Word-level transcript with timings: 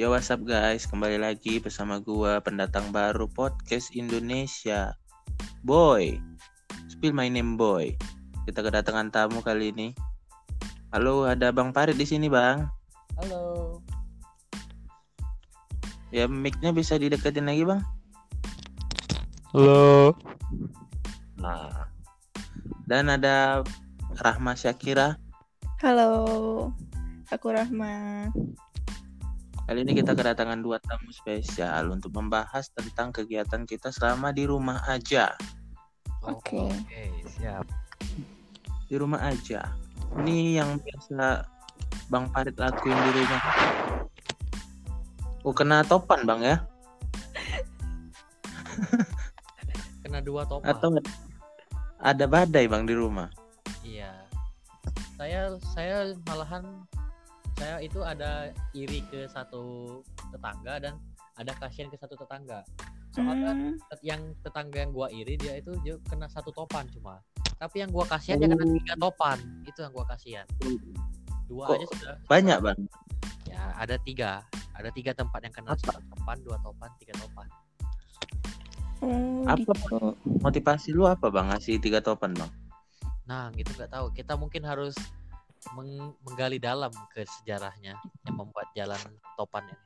Yo 0.00 0.08
what's 0.08 0.32
up 0.32 0.40
guys, 0.48 0.88
kembali 0.88 1.20
lagi 1.20 1.60
bersama 1.60 2.00
gua 2.00 2.40
pendatang 2.40 2.88
baru 2.88 3.28
podcast 3.28 3.92
Indonesia. 3.92 4.96
Boy, 5.60 6.16
spill 6.88 7.12
my 7.12 7.28
name 7.28 7.60
boy. 7.60 7.92
Kita 8.48 8.64
kedatangan 8.64 9.12
tamu 9.12 9.44
kali 9.44 9.76
ini. 9.76 9.92
Halo, 10.88 11.28
ada 11.28 11.52
Bang 11.52 11.76
Farid 11.76 12.00
di 12.00 12.08
sini 12.08 12.32
bang. 12.32 12.64
Halo. 13.20 13.76
Ya 16.08 16.24
mic-nya 16.24 16.72
bisa 16.72 16.96
dideketin 16.96 17.44
lagi 17.44 17.68
bang. 17.68 17.84
Halo. 19.52 20.16
Nah, 21.44 21.92
dan 22.88 23.12
ada 23.12 23.60
Rahma 24.16 24.56
Syakira. 24.56 25.20
Halo, 25.84 26.72
aku 27.28 27.52
Rahma. 27.52 28.32
Kali 29.70 29.86
ini 29.86 29.94
kita 29.94 30.18
kedatangan 30.18 30.66
dua 30.66 30.82
tamu 30.82 31.14
spesial 31.14 31.94
untuk 31.94 32.10
membahas 32.10 32.74
tentang 32.74 33.14
kegiatan 33.14 33.62
kita 33.62 33.94
selama 33.94 34.34
di 34.34 34.42
rumah 34.42 34.82
aja. 34.90 35.30
Oke. 36.26 36.58
Oke, 36.58 37.06
siap. 37.38 37.70
Di 38.90 38.98
rumah 38.98 39.22
aja. 39.22 39.70
Ini 40.18 40.58
yang 40.58 40.74
biasa 40.82 41.46
Bang 42.10 42.34
Farid 42.34 42.58
lakuin 42.58 42.98
di 42.98 43.10
rumah. 43.22 43.42
Oh, 45.46 45.54
kena 45.54 45.86
topan 45.86 46.26
bang 46.26 46.42
ya? 46.42 46.56
Kena 50.02 50.18
dua 50.18 50.50
topan. 50.50 50.66
Atau 50.66 50.98
ada 52.02 52.26
badai 52.26 52.66
bang 52.66 52.90
di 52.90 52.94
rumah? 52.98 53.30
Iya. 53.86 54.18
Saya 55.14 55.54
saya 55.62 56.10
malahan 56.26 56.90
saya 57.60 57.76
itu 57.84 58.00
ada 58.00 58.48
iri 58.72 59.04
ke 59.12 59.28
satu 59.28 60.00
tetangga 60.32 60.80
dan 60.80 60.96
ada 61.36 61.52
kasihan 61.60 61.92
ke 61.92 62.00
satu 62.00 62.16
tetangga. 62.16 62.64
Soalnya 63.12 63.52
Hmm, 63.52 63.76
yang 64.00 64.32
tetangga 64.40 64.80
yang 64.80 64.92
gua 64.96 65.12
iri 65.12 65.36
dia 65.36 65.60
itu 65.60 65.76
dia 65.84 66.00
kena 66.08 66.24
satu 66.32 66.48
topan 66.56 66.88
cuma. 66.88 67.20
Tapi 67.60 67.84
yang 67.84 67.92
gua 67.92 68.08
kasihan 68.08 68.40
dia 68.40 68.48
kena 68.48 68.64
Oh. 68.64 68.72
tiga 68.80 68.94
topan. 68.96 69.38
Itu 69.68 69.84
yang 69.84 69.92
gua 69.92 70.08
kasihan. 70.08 70.46
Dua 71.44 71.68
Kok 71.68 71.74
aja 71.76 71.86
sudah. 71.92 72.14
Banyak 72.24 72.58
bang. 72.64 72.78
Ya, 73.44 73.62
ada 73.76 74.00
tiga. 74.00 74.40
Ada 74.72 74.88
tiga 74.96 75.12
tempat 75.12 75.44
yang 75.44 75.52
kena 75.52 75.76
satu 75.76 76.00
topan, 76.16 76.38
dua 76.40 76.56
topan, 76.64 76.88
tiga 76.96 77.12
topan. 77.20 77.44
oh, 79.04 79.44
Apa, 79.44 79.60
gitu. 79.60 80.16
Motivasi 80.40 80.96
lu 80.96 81.04
apa 81.04 81.28
bang 81.28 81.52
ngasih 81.52 81.76
tiga 81.76 82.00
topan 82.00 82.32
bang? 82.32 82.48
Nah, 83.28 83.52
gitu 83.52 83.68
nggak 83.76 83.90
tahu. 83.92 84.06
Kita 84.14 84.38
mungkin 84.40 84.64
harus 84.64 84.94
meng- 85.76 86.16
menggali 86.24 86.56
dalam 86.56 86.92
ke 87.12 87.24
sejarahnya 87.40 87.96
yang 88.26 88.36
membuat 88.36 88.68
jalan 88.72 89.00
topan 89.36 89.64
ini. 89.68 89.84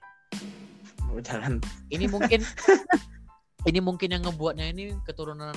Jalan 1.22 1.62
Ini 1.94 2.10
mungkin 2.10 2.42
ini 3.70 3.78
mungkin 3.78 4.08
yang 4.10 4.22
ngebuatnya 4.26 4.70
ini 4.74 4.94
keturunan 5.06 5.54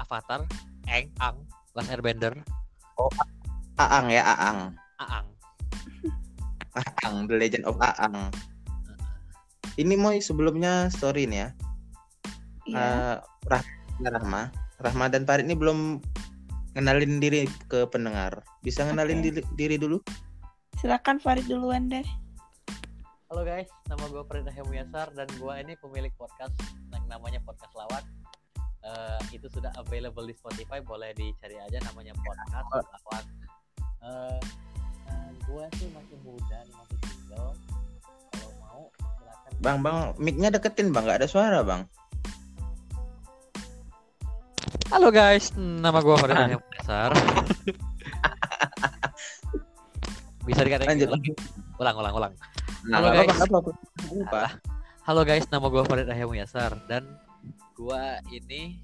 Avatar, 0.00 0.48
Eng, 0.88 1.12
Ang, 1.20 1.44
Last 1.76 1.92
Airbender, 1.92 2.32
Aang 3.80 4.12
ya 4.12 4.22
Aang. 4.24 4.58
Aang. 5.00 5.26
Aang, 6.76 7.16
The 7.24 7.36
Legend 7.36 7.64
of 7.64 7.80
Aang. 7.80 8.28
Ini 9.80 9.96
mau 9.96 10.12
sebelumnya 10.20 10.92
story 10.92 11.24
nih 11.24 11.38
ya. 11.40 11.48
Iya. 12.68 12.76
Eh, 12.76 13.16
Rah- 13.48 13.72
Rahma, 14.00 14.52
Rahma 14.80 15.04
dan 15.08 15.24
Farid 15.24 15.48
ini 15.48 15.56
belum 15.56 16.00
ngenalin 16.74 17.18
diri 17.18 17.50
ke 17.66 17.86
pendengar. 17.90 18.46
Bisa 18.62 18.86
ngenalin 18.86 19.18
Oke. 19.18 19.24
diri, 19.26 19.40
diri 19.58 19.76
dulu? 19.78 19.98
Silakan 20.78 21.18
Farid 21.18 21.46
duluan 21.50 21.90
deh. 21.90 22.06
Halo 23.30 23.46
guys, 23.46 23.70
nama 23.86 24.10
gue 24.10 24.22
Frida 24.26 24.50
Hemuyasar 24.50 25.14
dan 25.14 25.30
gue 25.30 25.54
ini 25.62 25.78
pemilik 25.78 26.10
podcast 26.18 26.50
yang 26.90 27.06
namanya 27.06 27.38
Podcast 27.46 27.70
Lawak. 27.78 28.02
Eh, 28.80 29.38
itu 29.38 29.46
sudah 29.46 29.70
available 29.78 30.26
di 30.26 30.34
Spotify, 30.34 30.82
boleh 30.82 31.14
dicari 31.14 31.58
aja 31.62 31.78
namanya 31.86 32.10
Podcast 32.18 32.50
Lawak. 32.50 33.24
Eh, 34.02 34.40
gue 35.46 35.64
sih 35.78 35.88
masih 35.94 36.18
muda 36.26 36.58
nih, 36.66 36.74
masih 36.74 36.98
single. 37.06 37.54
Kalau 38.34 38.50
mau 38.58 38.82
silakan. 38.98 39.50
Bang, 39.62 39.78
bang, 39.82 39.96
mic-nya 40.18 40.50
deketin 40.50 40.90
bang, 40.90 41.06
nggak 41.06 41.22
ada 41.22 41.28
suara 41.30 41.62
bang. 41.62 41.86
Halo 44.70 45.10
guys, 45.10 45.50
nama 45.58 45.98
gue 45.98 46.14
Frida 46.14 46.38
Ah. 46.38 46.46
Hemuyasar. 46.46 47.10
Bisa 50.46 50.62
dikatakan 50.62 50.94
Lanjut, 50.94 51.10
ulang, 51.82 51.96
ulang, 51.98 52.14
ulang. 52.14 52.32
Nah, 52.86 53.02
Halo, 53.02 53.10
guys. 53.10 53.34
apa-apa. 53.34 53.70
Nggak 54.06 54.30
apa. 54.30 54.42
Halo 55.02 55.26
guys, 55.26 55.42
nama 55.50 55.66
gue 55.66 55.82
Farid 55.90 56.06
Yasar 56.06 56.78
dan 56.86 57.02
gue 57.74 58.02
ini 58.30 58.78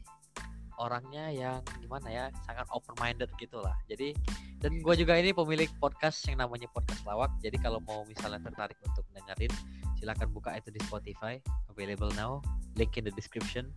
orangnya 0.75 1.31
yang 1.31 1.63
gimana 1.79 2.11
ya, 2.11 2.25
sangat 2.43 2.67
open 2.75 2.99
minded 2.99 3.31
gitu 3.39 3.63
lah. 3.63 3.79
Jadi 3.87 4.11
dan 4.59 4.83
gue 4.83 4.95
juga 4.99 5.15
ini 5.15 5.31
pemilik 5.31 5.71
podcast 5.79 6.19
yang 6.27 6.43
namanya 6.43 6.67
Podcast 6.75 7.07
Lawak. 7.07 7.31
Jadi 7.47 7.63
kalau 7.63 7.79
mau 7.87 8.03
misalnya 8.11 8.43
tertarik 8.43 8.75
untuk 8.83 9.07
dengerin, 9.15 9.55
silakan 10.03 10.35
buka 10.35 10.51
itu 10.59 10.75
di 10.75 10.83
Spotify, 10.83 11.39
available 11.71 12.11
now, 12.19 12.43
link 12.75 12.99
in 12.99 13.07
the 13.07 13.15
description. 13.15 13.71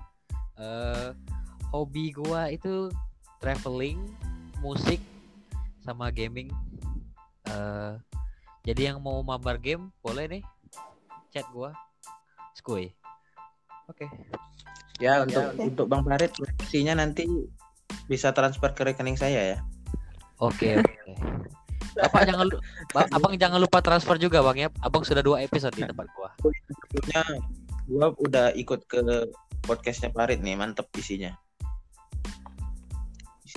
Eh 0.57 1.13
hobi 1.69 2.11
gue 2.13 2.41
itu 2.53 2.89
traveling, 3.39 4.01
musik, 4.59 4.99
sama 5.85 6.11
gaming. 6.11 6.49
Eh 7.47 7.93
jadi 8.67 8.93
yang 8.93 8.99
mau 9.01 9.23
mabar 9.23 9.57
game 9.57 9.89
boleh 10.03 10.27
nih 10.27 10.43
chat 11.33 11.47
gua 11.49 11.73
Skuy. 12.53 12.91
Oke. 13.87 14.05
Ya, 14.99 15.23
untuk 15.23 15.41
oke. 15.41 15.63
untuk 15.63 15.85
Bang 15.87 16.03
Farid, 16.03 16.35
fungsinya 16.35 16.99
nanti 16.99 17.23
bisa 18.11 18.35
transfer 18.35 18.75
ke 18.75 18.83
rekening 18.83 19.15
saya 19.15 19.55
ya. 19.55 19.59
Oke, 20.43 20.75
oke. 20.75 21.11
Bapak 21.95 22.27
jangan 22.27 22.45
lu- 22.51 22.61
Ba- 22.91 23.09
Abang 23.15 23.33
jangan 23.39 23.57
lupa 23.63 23.79
transfer 23.79 24.19
juga, 24.19 24.43
Bang 24.43 24.59
ya. 24.59 24.67
Abang 24.83 25.07
sudah 25.07 25.23
dua 25.23 25.39
episode 25.41 25.73
di 25.73 25.87
tempat 25.87 26.05
gua. 26.13 26.29
Sebelumnya 26.43 27.23
gua 27.87 28.07
udah 28.19 28.47
ikut 28.59 28.85
ke 28.91 28.99
podcastnya 29.63 30.11
Farid 30.11 30.43
nih, 30.43 30.59
mantep 30.59 30.91
isinya. 30.99 31.33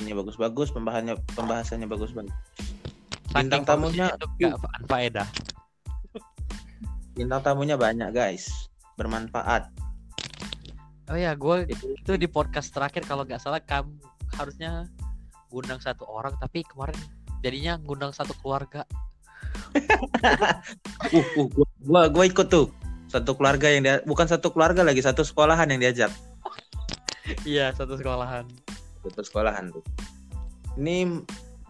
Isinya 0.02 0.18
bagus-bagus, 0.18 0.74
pembahasannya 0.74 1.14
pembahasannya 1.38 1.86
bagus-bagus. 1.86 2.34
Bintang 3.30 3.62
tamunya 3.62 4.10
faedah. 4.90 5.30
bintang 7.16 7.38
tamunya 7.46 7.78
banyak 7.78 8.10
guys, 8.10 8.50
bermanfaat. 8.98 9.70
Oh 11.06 11.14
ya, 11.14 11.38
Itu 11.70 11.94
itu 11.94 12.12
di 12.18 12.26
podcast 12.26 12.74
terakhir 12.74 13.06
kalau 13.06 13.22
nggak 13.22 13.38
salah 13.38 13.62
kamu 13.62 13.94
harusnya 14.34 14.90
ngundang 15.54 15.78
satu 15.78 16.02
orang 16.10 16.34
tapi 16.42 16.66
kemarin 16.66 16.98
jadinya 17.46 17.78
ngundang 17.78 18.10
satu 18.10 18.34
keluarga. 18.42 18.82
uh, 19.78 21.14
uh, 21.14 21.46
gua, 21.46 21.68
gua 21.78 22.02
gua 22.10 22.24
ikut 22.26 22.50
tuh 22.50 22.74
satu 23.06 23.38
keluarga 23.38 23.70
yang 23.70 23.86
dia 23.86 24.02
bukan 24.02 24.26
satu 24.26 24.50
keluarga 24.50 24.82
lagi 24.82 24.98
satu 24.98 25.22
sekolahan 25.22 25.70
yang 25.70 25.78
diajak 25.78 26.10
Iya, 27.46 27.70
satu 27.70 27.94
sekolahan. 27.94 28.50
Satu 29.08 29.22
sekolahan 29.24 29.72
tuh 29.74 29.82
ini 30.78 31.22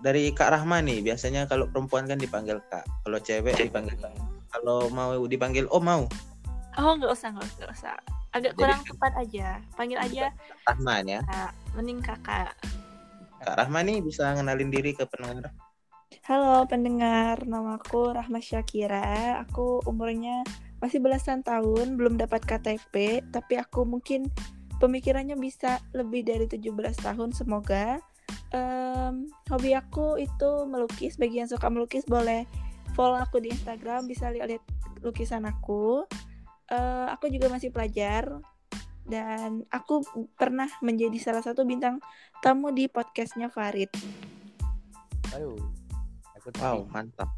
dari 0.03 0.35
Kak 0.35 0.53
Rahma 0.53 0.83
nih 0.83 1.01
biasanya 1.01 1.47
kalau 1.47 1.71
perempuan 1.71 2.05
kan 2.11 2.19
dipanggil 2.19 2.59
Kak 2.69 2.85
kalau 3.07 3.19
cewek 3.23 3.55
dipanggil 3.57 3.95
Kak 3.99 4.13
kalau 4.53 4.91
mau 4.93 5.17
dipanggil 5.25 5.65
Om 5.71 5.85
mau 5.85 6.05
Oh, 6.73 6.97
nggak 6.97 7.13
usah, 7.13 7.29
nggak 7.37 7.45
usah, 7.45 7.57
nggak 7.61 7.73
usah. 7.77 7.97
Agak 8.33 8.57
Jadi- 8.57 8.61
kurang 8.65 8.81
tepat 8.81 9.13
aja. 9.21 9.61
Panggil 9.77 9.99
aja 10.01 10.25
Rahma 10.65 11.05
ya 11.05 11.21
Kak. 11.21 11.53
Mending 11.77 12.01
kakak. 12.01 12.57
Kak 13.45 13.55
Rahma 13.61 13.85
nih 13.85 14.01
bisa 14.01 14.33
ngenalin 14.33 14.73
diri 14.73 14.97
ke 14.97 15.05
pendengar 15.05 15.53
Halo 16.25 16.65
pendengar, 16.65 17.45
namaku 17.45 18.17
Rahma 18.17 18.41
Syakira. 18.41 19.45
Aku 19.45 19.85
umurnya 19.85 20.41
masih 20.81 21.05
belasan 21.05 21.45
tahun, 21.45 22.01
belum 22.01 22.17
dapat 22.17 22.41
KTP, 22.49 23.21
tapi 23.29 23.61
aku 23.61 23.85
mungkin 23.85 24.33
pemikirannya 24.83 25.39
bisa 25.39 25.79
lebih 25.95 26.27
dari 26.27 26.51
17 26.51 26.75
tahun 26.99 27.31
semoga. 27.31 28.03
Em, 28.51 29.31
hobi 29.47 29.79
aku 29.79 30.19
itu 30.19 30.67
melukis. 30.67 31.15
Bagi 31.15 31.39
yang 31.39 31.47
suka 31.47 31.71
melukis 31.71 32.03
boleh 32.03 32.43
follow 32.99 33.15
aku 33.15 33.39
di 33.39 33.55
Instagram, 33.55 34.11
bisa 34.11 34.35
lihat-lihat 34.35 34.67
lukisan 35.07 35.47
aku. 35.47 36.03
Eh, 36.67 37.07
aku 37.15 37.31
juga 37.31 37.47
masih 37.47 37.71
pelajar 37.71 38.27
dan 39.07 39.63
aku 39.71 40.03
pernah 40.35 40.67
menjadi 40.83 41.19
salah 41.23 41.43
satu 41.43 41.63
bintang 41.63 42.03
tamu 42.43 42.75
di 42.75 42.91
podcastnya 42.91 43.47
Farid. 43.47 43.91
Ayo. 45.39 45.55
Aku 46.43 46.51
wow 46.59 46.83
mantap 46.91 47.31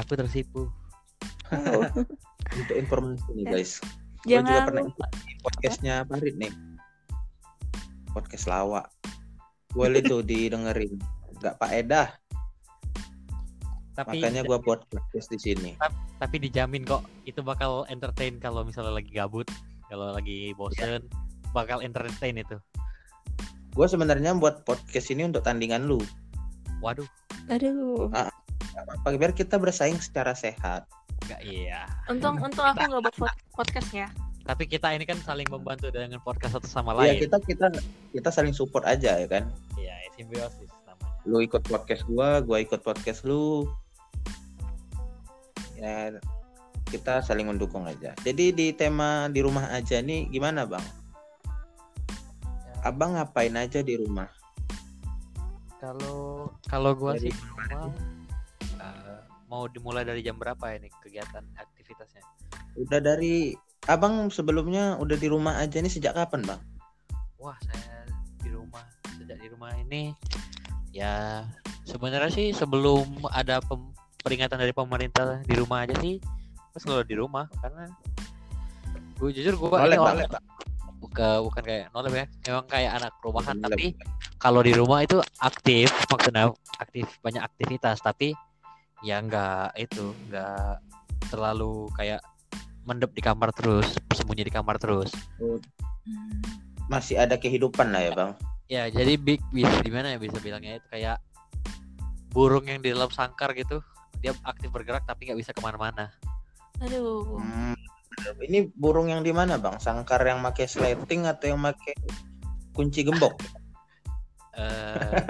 Aku 0.00 0.16
tersipu. 0.16 0.72
Oh. 1.52 1.84
untuk 2.56 2.76
informasi 2.76 3.28
nih 3.36 3.44
guys 3.44 3.80
Gua 4.24 4.40
juga 4.40 4.52
Jangan 4.52 4.66
pernah 4.68 4.84
di 4.88 5.34
podcastnya 5.44 5.94
Farid 6.08 6.36
nih 6.40 6.67
podcast 8.18 8.50
lawak 8.50 8.90
boleh 9.70 10.02
tuh 10.10 10.26
didengerin 10.26 10.98
nggak 11.38 11.54
Pak 11.54 11.70
Edah 11.70 12.10
Tapi 13.94 14.22
Makanya 14.22 14.46
gua 14.46 14.62
buat 14.62 14.86
podcast 14.86 15.26
di 15.26 15.38
sini. 15.42 15.70
tapi 16.22 16.38
dijamin 16.38 16.86
kok 16.86 17.02
itu 17.26 17.42
bakal 17.42 17.82
entertain 17.90 18.38
kalau 18.38 18.62
misalnya 18.62 18.94
lagi 18.94 19.10
gabut, 19.10 19.50
kalau 19.90 20.14
lagi 20.14 20.54
bosen, 20.54 21.02
bakal 21.50 21.82
entertain 21.82 22.38
itu. 22.38 22.62
Gue 23.74 23.86
sebenarnya 23.90 24.38
buat 24.38 24.62
podcast 24.62 25.10
ini 25.10 25.26
untuk 25.26 25.42
tandingan 25.42 25.90
lu. 25.90 25.98
Waduh, 26.78 27.10
Aduh. 27.50 28.06
Gak 28.14 28.30
apa-apa, 28.86 29.18
biar 29.18 29.34
kita 29.34 29.58
bersaing 29.58 29.98
secara 29.98 30.30
sehat. 30.30 30.86
enggak 31.26 31.42
iya. 31.42 31.82
Untung 32.06 32.38
untung 32.38 32.62
aku 32.70 32.78
nggak 32.78 33.02
buat 33.02 33.16
pod- 33.18 33.40
podcast 33.50 33.90
ya. 33.90 34.06
Tapi 34.48 34.64
kita 34.64 34.96
ini 34.96 35.04
kan 35.04 35.20
saling 35.20 35.44
membantu 35.52 35.92
dengan 35.92 36.16
podcast 36.24 36.56
satu 36.56 36.64
sama 36.64 36.96
Iya 37.04 37.20
lain. 37.20 37.28
kita 37.28 37.36
kita 37.44 37.68
kita 38.16 38.32
saling 38.32 38.56
support 38.56 38.80
aja 38.88 39.20
ya 39.20 39.28
kan. 39.28 39.44
Iya, 39.76 39.92
simbiosis 40.16 40.72
namanya. 40.88 41.20
Lu 41.28 41.44
ikut 41.44 41.60
podcast 41.68 42.08
gua, 42.08 42.40
gua 42.40 42.64
ikut 42.64 42.80
podcast 42.80 43.28
lu. 43.28 43.68
Ya 45.76 46.16
kita 46.88 47.20
saling 47.20 47.44
mendukung 47.44 47.84
aja. 47.84 48.16
Jadi 48.24 48.56
di 48.56 48.66
tema 48.72 49.28
di 49.28 49.44
rumah 49.44 49.68
aja 49.68 50.00
nih 50.00 50.32
gimana 50.32 50.64
bang? 50.64 50.86
Abang 52.88 53.20
ngapain 53.20 53.52
aja 53.52 53.84
di 53.84 54.00
rumah? 54.00 54.32
Kalau 55.76 56.48
kalau 56.64 56.96
gua 56.96 57.20
Dari 57.20 57.28
sih 57.28 57.32
rumah 57.52 57.92
eh, 58.80 59.20
mau 59.52 59.68
dimulai 59.68 60.08
dari 60.08 60.24
jam 60.24 60.40
berapa 60.40 60.72
ini 60.72 60.88
kegiatan 61.04 61.44
aktivitasnya? 61.52 62.24
Udah 62.80 63.04
dari 63.04 63.67
abang 63.86 64.32
sebelumnya 64.34 64.98
udah 64.98 65.14
di 65.14 65.28
rumah 65.30 65.62
aja 65.62 65.78
nih 65.78 65.92
sejak 65.92 66.18
kapan 66.18 66.42
bang? 66.42 66.60
Wah, 67.38 67.54
saya 67.62 68.08
di 68.42 68.50
rumah 68.50 68.82
sejak 69.14 69.38
di 69.38 69.48
rumah 69.52 69.70
ini 69.78 70.10
ya 70.90 71.46
sebenarnya 71.86 72.32
sih 72.32 72.50
sebelum 72.50 73.06
ada 73.30 73.62
pem- 73.62 73.94
peringatan 74.24 74.58
dari 74.58 74.74
pemerintah 74.74 75.40
di 75.46 75.54
rumah 75.54 75.86
aja 75.86 75.94
sih 76.02 76.18
pas 76.74 76.80
selalu 76.82 77.04
di 77.06 77.16
rumah 77.16 77.46
karena 77.62 77.86
gue 79.18 79.30
jujur 79.34 79.54
gue 79.54 79.68
Nolep, 79.70 79.94
ini 79.94 79.98
orang 79.98 80.18
bukan 80.98 81.36
bukan 81.46 81.62
kayak 81.62 81.84
nolep 81.94 82.12
ya 82.14 82.26
memang 82.50 82.66
kayak 82.66 82.90
anak 82.98 83.12
rumahan 83.22 83.56
tapi 83.62 83.94
kalau 84.38 84.60
di 84.62 84.74
rumah 84.74 85.02
itu 85.02 85.18
aktif 85.42 85.90
maksudnya 86.10 86.50
aktif 86.78 87.06
banyak 87.22 87.42
aktivitas 87.42 88.02
tapi 88.02 88.34
ya 89.02 89.22
nggak 89.22 89.78
itu 89.78 90.14
nggak 90.30 90.82
terlalu 91.30 91.86
kayak 91.94 92.22
mendep 92.88 93.12
di 93.12 93.20
kamar 93.20 93.52
terus 93.52 93.84
sembunyi 94.10 94.42
di 94.42 94.50
kamar 94.50 94.80
terus 94.80 95.12
Hmm. 95.36 95.60
Masih 96.88 97.20
ada 97.20 97.36
kehidupan 97.36 97.92
lah 97.92 98.00
ya 98.00 98.12
bang. 98.12 98.30
ya 98.66 98.82
jadi 98.88 99.16
big 99.16 99.44
bisa 99.48 99.68
gimana 99.80 100.12
ya 100.12 100.18
bisa 100.18 100.40
bilangnya 100.40 100.80
itu 100.80 100.88
kayak 100.88 101.20
burung 102.30 102.64
yang 102.64 102.80
di 102.80 102.88
dalam 102.88 103.08
sangkar 103.08 103.52
gitu 103.52 103.84
dia 104.18 104.32
aktif 104.42 104.68
bergerak 104.68 105.04
tapi 105.04 105.28
nggak 105.28 105.36
bisa 105.38 105.52
ke 105.52 105.60
mana-mana 105.60 106.08
Aduh. 106.78 107.36
Hmm, 107.36 107.76
ini 108.40 108.70
burung 108.72 109.08
yang 109.08 109.20
di 109.20 109.32
mana 109.32 109.58
bang? 109.58 109.76
Sangkar 109.76 110.22
yang 110.22 110.40
pakai 110.40 110.64
sleting 110.64 111.26
atau 111.26 111.50
yang 111.50 111.60
pakai 111.60 111.92
kunci 112.72 113.02
gembok? 113.02 113.34
eh 114.54 115.22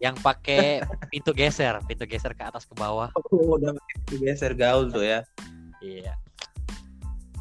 yang 0.00 0.16
pakai 0.16 0.82
pintu 1.06 1.30
geser 1.30 1.78
pintu 1.84 2.04
geser 2.04 2.32
ke 2.32 2.42
atas 2.42 2.64
ke 2.64 2.74
bawah 2.74 3.06
Oh, 3.30 3.54
udah 3.54 3.70
pakai 3.70 4.16
geser 4.20 4.52
gaul 4.52 4.88
tuh 4.88 5.04
ya. 5.04 5.20
iya 5.78 6.14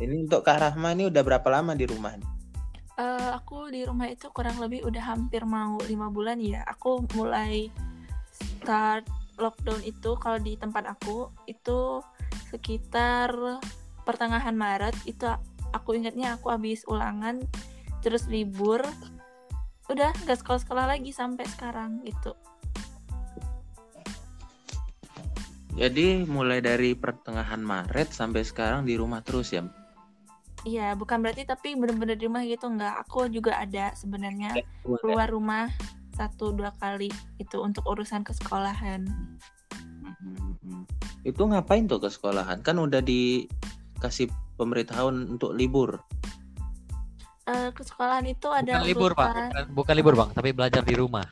Ini 0.01 0.25
untuk 0.25 0.41
Kak 0.41 0.57
Rahma 0.57 0.97
ini 0.97 1.09
udah 1.09 1.21
berapa 1.21 1.47
lama 1.53 1.77
di 1.77 1.85
rumah 1.85 2.17
nih? 2.17 2.29
Eh, 2.97 3.29
aku 3.33 3.73
di 3.73 3.81
rumah 3.85 4.09
itu 4.09 4.29
kurang 4.29 4.61
lebih 4.61 4.85
udah 4.85 5.03
hampir 5.13 5.45
mau 5.45 5.77
lima 5.85 6.13
bulan 6.13 6.37
ya. 6.37 6.61
Aku 6.65 7.05
mulai 7.17 7.69
start 8.33 9.05
lockdown 9.37 9.81
itu 9.81 10.13
kalau 10.21 10.37
di 10.37 10.53
tempat 10.57 10.85
aku 10.85 11.29
itu 11.49 12.01
sekitar 12.53 13.33
pertengahan 14.05 14.53
Maret 14.53 14.93
itu 15.09 15.25
aku 15.73 15.97
ingatnya 15.97 16.37
aku 16.37 16.53
habis 16.53 16.85
ulangan 16.85 17.41
terus 18.05 18.29
libur 18.29 18.85
udah 19.89 20.13
nggak 20.23 20.37
sekolah 20.37 20.61
sekolah 20.61 20.85
lagi 20.85 21.09
sampai 21.09 21.49
sekarang 21.49 22.05
gitu 22.05 22.37
Jadi 25.73 26.21
mulai 26.29 26.61
dari 26.61 26.93
pertengahan 26.93 27.57
Maret 27.57 28.13
sampai 28.13 28.45
sekarang 28.45 28.85
di 28.85 28.93
rumah 28.93 29.25
terus 29.25 29.57
ya? 29.57 29.65
Iya 30.63 30.95
bukan 30.95 31.19
berarti 31.19 31.43
tapi 31.47 31.75
bener-bener 31.75 32.15
di 32.15 32.25
rumah 32.27 32.43
gitu 32.43 32.67
nggak 32.67 33.07
aku 33.07 33.27
juga 33.31 33.59
ada 33.59 33.91
sebenarnya 33.95 34.55
keluar 35.03 35.27
rumah 35.27 35.67
satu 36.13 36.53
dua 36.53 36.71
kali 36.77 37.09
itu 37.41 37.57
untuk 37.59 37.83
urusan 37.89 38.23
kesekolahan 38.23 39.07
Hmm. 40.23 40.87
Itu 41.27 41.43
ngapain 41.51 41.83
tuh 41.83 41.99
ke 41.99 42.07
sekolahan? 42.07 42.63
Kan 42.63 42.79
udah 42.79 43.03
dikasih 43.03 44.31
pemberitahuan 44.55 45.35
untuk 45.35 45.51
libur. 45.51 45.99
Eh, 47.43 47.69
ke 47.75 47.83
sekolahan 47.83 48.23
itu 48.23 48.47
ada 48.47 48.79
bukan 48.79 48.87
libur 48.87 49.11
pak 49.11 49.27
bukan, 49.35 49.65
bukan 49.75 49.93
libur 49.99 50.15
bang 50.15 50.29
tapi 50.31 50.55
belajar 50.55 50.79
di 50.79 50.95
rumah 50.95 51.27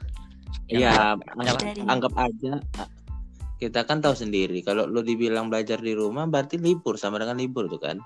Iya, 0.68 1.16
dari 1.56 1.88
anggap 1.88 2.12
aja 2.20 2.60
ah, 2.84 2.90
kita 3.56 3.88
kan 3.88 4.04
tahu 4.04 4.12
sendiri 4.20 4.60
kalau 4.60 4.92
lu 4.92 5.08
dibilang 5.08 5.48
belajar 5.48 5.80
di 5.80 5.96
rumah 5.96 6.28
berarti 6.28 6.60
libur 6.60 7.00
sama 7.00 7.16
dengan 7.16 7.40
libur 7.40 7.72
tuh 7.72 7.80
kan. 7.80 8.04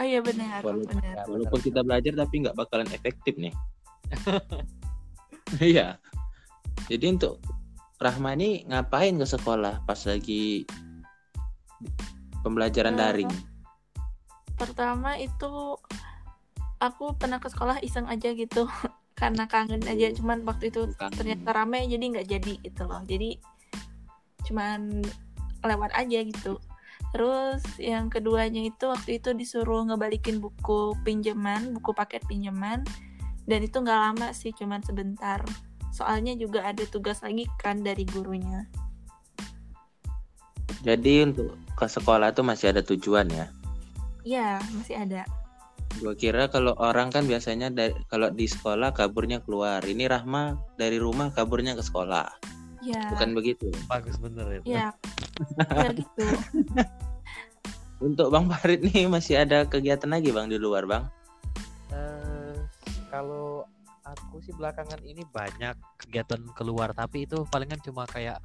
Oh 0.00 0.06
iya 0.06 0.20
benar 0.20 0.64
Walaupun- 0.64 0.88
benar 0.90 1.14
Ya, 1.14 1.24
Walaupun 1.26 1.60
kita 1.60 1.80
belajar 1.82 2.12
tapi 2.16 2.34
nggak 2.40 2.56
bakalan 2.56 2.88
efektif 2.90 3.36
nih. 3.36 3.52
Iya. 5.60 5.98
Jadi 6.86 7.10
untuk 7.10 7.42
Rahmani 7.98 8.64
ngapain 8.64 9.12
ke 9.12 9.26
sekolah 9.26 9.82
pas 9.84 9.98
lagi 10.04 10.62
pembelajaran 12.40 12.94
Eh, 12.94 12.98
daring? 12.98 13.32
pertama 14.52 15.16
itu 15.16 15.74
aku 16.78 17.12
pernah 17.14 17.36
ke 17.36 17.48
sekolah 17.48 17.80
iseng 17.80 18.04
aja 18.06 18.30
gitu 18.30 18.68
karena 19.20 19.44
kangen 19.44 19.80
aja 19.82 20.12
cuman 20.12 20.44
waktu 20.44 20.68
itu 20.68 20.84
Kangen. 20.94 21.16
ternyata 21.16 21.50
rame 21.50 21.82
jadi 21.82 22.04
nggak 22.06 22.28
jadi 22.28 22.52
gitu 22.62 22.82
loh 22.84 23.00
jadi 23.04 23.40
cuman 24.44 25.00
lewat 25.62 25.90
aja 25.94 26.18
gitu 26.22 26.60
terus 27.10 27.62
yang 27.76 28.06
keduanya 28.06 28.62
itu 28.62 28.86
waktu 28.86 29.18
itu 29.18 29.34
disuruh 29.34 29.82
ngebalikin 29.86 30.38
buku 30.38 30.94
pinjaman 31.02 31.74
buku 31.74 31.90
paket 31.90 32.22
pinjaman 32.30 32.86
dan 33.50 33.60
itu 33.66 33.82
nggak 33.82 34.00
lama 34.00 34.30
sih 34.30 34.54
cuman 34.54 34.78
sebentar 34.86 35.42
soalnya 35.90 36.38
juga 36.38 36.62
ada 36.62 36.86
tugas 36.86 37.20
lagi 37.26 37.50
kan 37.58 37.82
dari 37.82 38.06
gurunya 38.06 38.66
Jadi 40.80 41.28
untuk 41.28 41.60
ke 41.76 41.84
sekolah 41.84 42.32
tuh 42.32 42.40
masih 42.40 42.72
ada 42.72 42.80
tujuan 42.80 43.28
ya. 43.28 43.52
ya 44.24 44.56
masih 44.72 44.96
ada 44.96 45.28
Gua 45.98 46.14
kira 46.14 46.46
kalau 46.46 46.78
orang 46.78 47.10
kan 47.10 47.26
biasanya 47.26 47.68
dari, 47.74 47.92
kalau 48.06 48.30
di 48.30 48.46
sekolah 48.46 48.94
kaburnya 48.94 49.42
keluar. 49.42 49.82
Ini 49.82 50.06
Rahma 50.06 50.54
dari 50.78 51.02
rumah 51.02 51.34
kaburnya 51.34 51.74
ke 51.74 51.82
sekolah. 51.82 52.30
Ya. 52.84 53.12
Bukan 53.14 53.30
begitu. 53.36 53.68
bagus 53.86 54.16
bener 54.20 54.60
itu. 54.60 54.72
Ya. 54.72 54.92
Ya 55.60 55.92
gitu. 56.00 56.24
Untuk 58.00 58.32
Bang 58.32 58.48
Farid 58.48 58.80
nih 58.80 59.08
masih 59.08 59.44
ada 59.44 59.68
kegiatan 59.68 60.08
lagi 60.08 60.32
Bang 60.32 60.48
di 60.48 60.56
luar 60.56 60.88
Bang. 60.88 61.08
Eh, 61.92 62.56
kalau 63.12 63.68
aku 64.04 64.40
sih 64.40 64.56
belakangan 64.56 65.04
ini 65.04 65.22
banyak 65.28 65.76
kegiatan 66.00 66.40
keluar 66.56 66.90
tapi 66.96 67.28
itu 67.28 67.44
palingan 67.52 67.78
cuma 67.84 68.08
kayak 68.08 68.40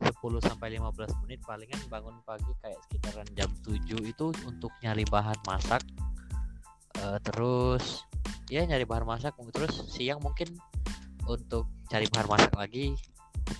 10 0.00 0.16
sampai 0.40 0.80
15 0.80 1.12
menit. 1.24 1.40
Palingan 1.44 1.80
bangun 1.92 2.16
pagi 2.24 2.52
kayak 2.64 2.80
sekitaran 2.88 3.28
jam 3.36 3.52
7 3.64 3.80
itu 4.04 4.26
untuk 4.48 4.72
nyari 4.80 5.04
bahan 5.04 5.36
masak. 5.44 5.84
Eh, 7.00 7.18
terus 7.20 8.08
ya 8.48 8.64
nyari 8.64 8.84
bahan 8.84 9.08
masak 9.08 9.32
terus 9.52 9.88
siang 9.88 10.20
mungkin 10.20 10.48
untuk 11.24 11.68
cari 11.88 12.04
bahan 12.12 12.28
masak 12.28 12.52
lagi 12.56 12.92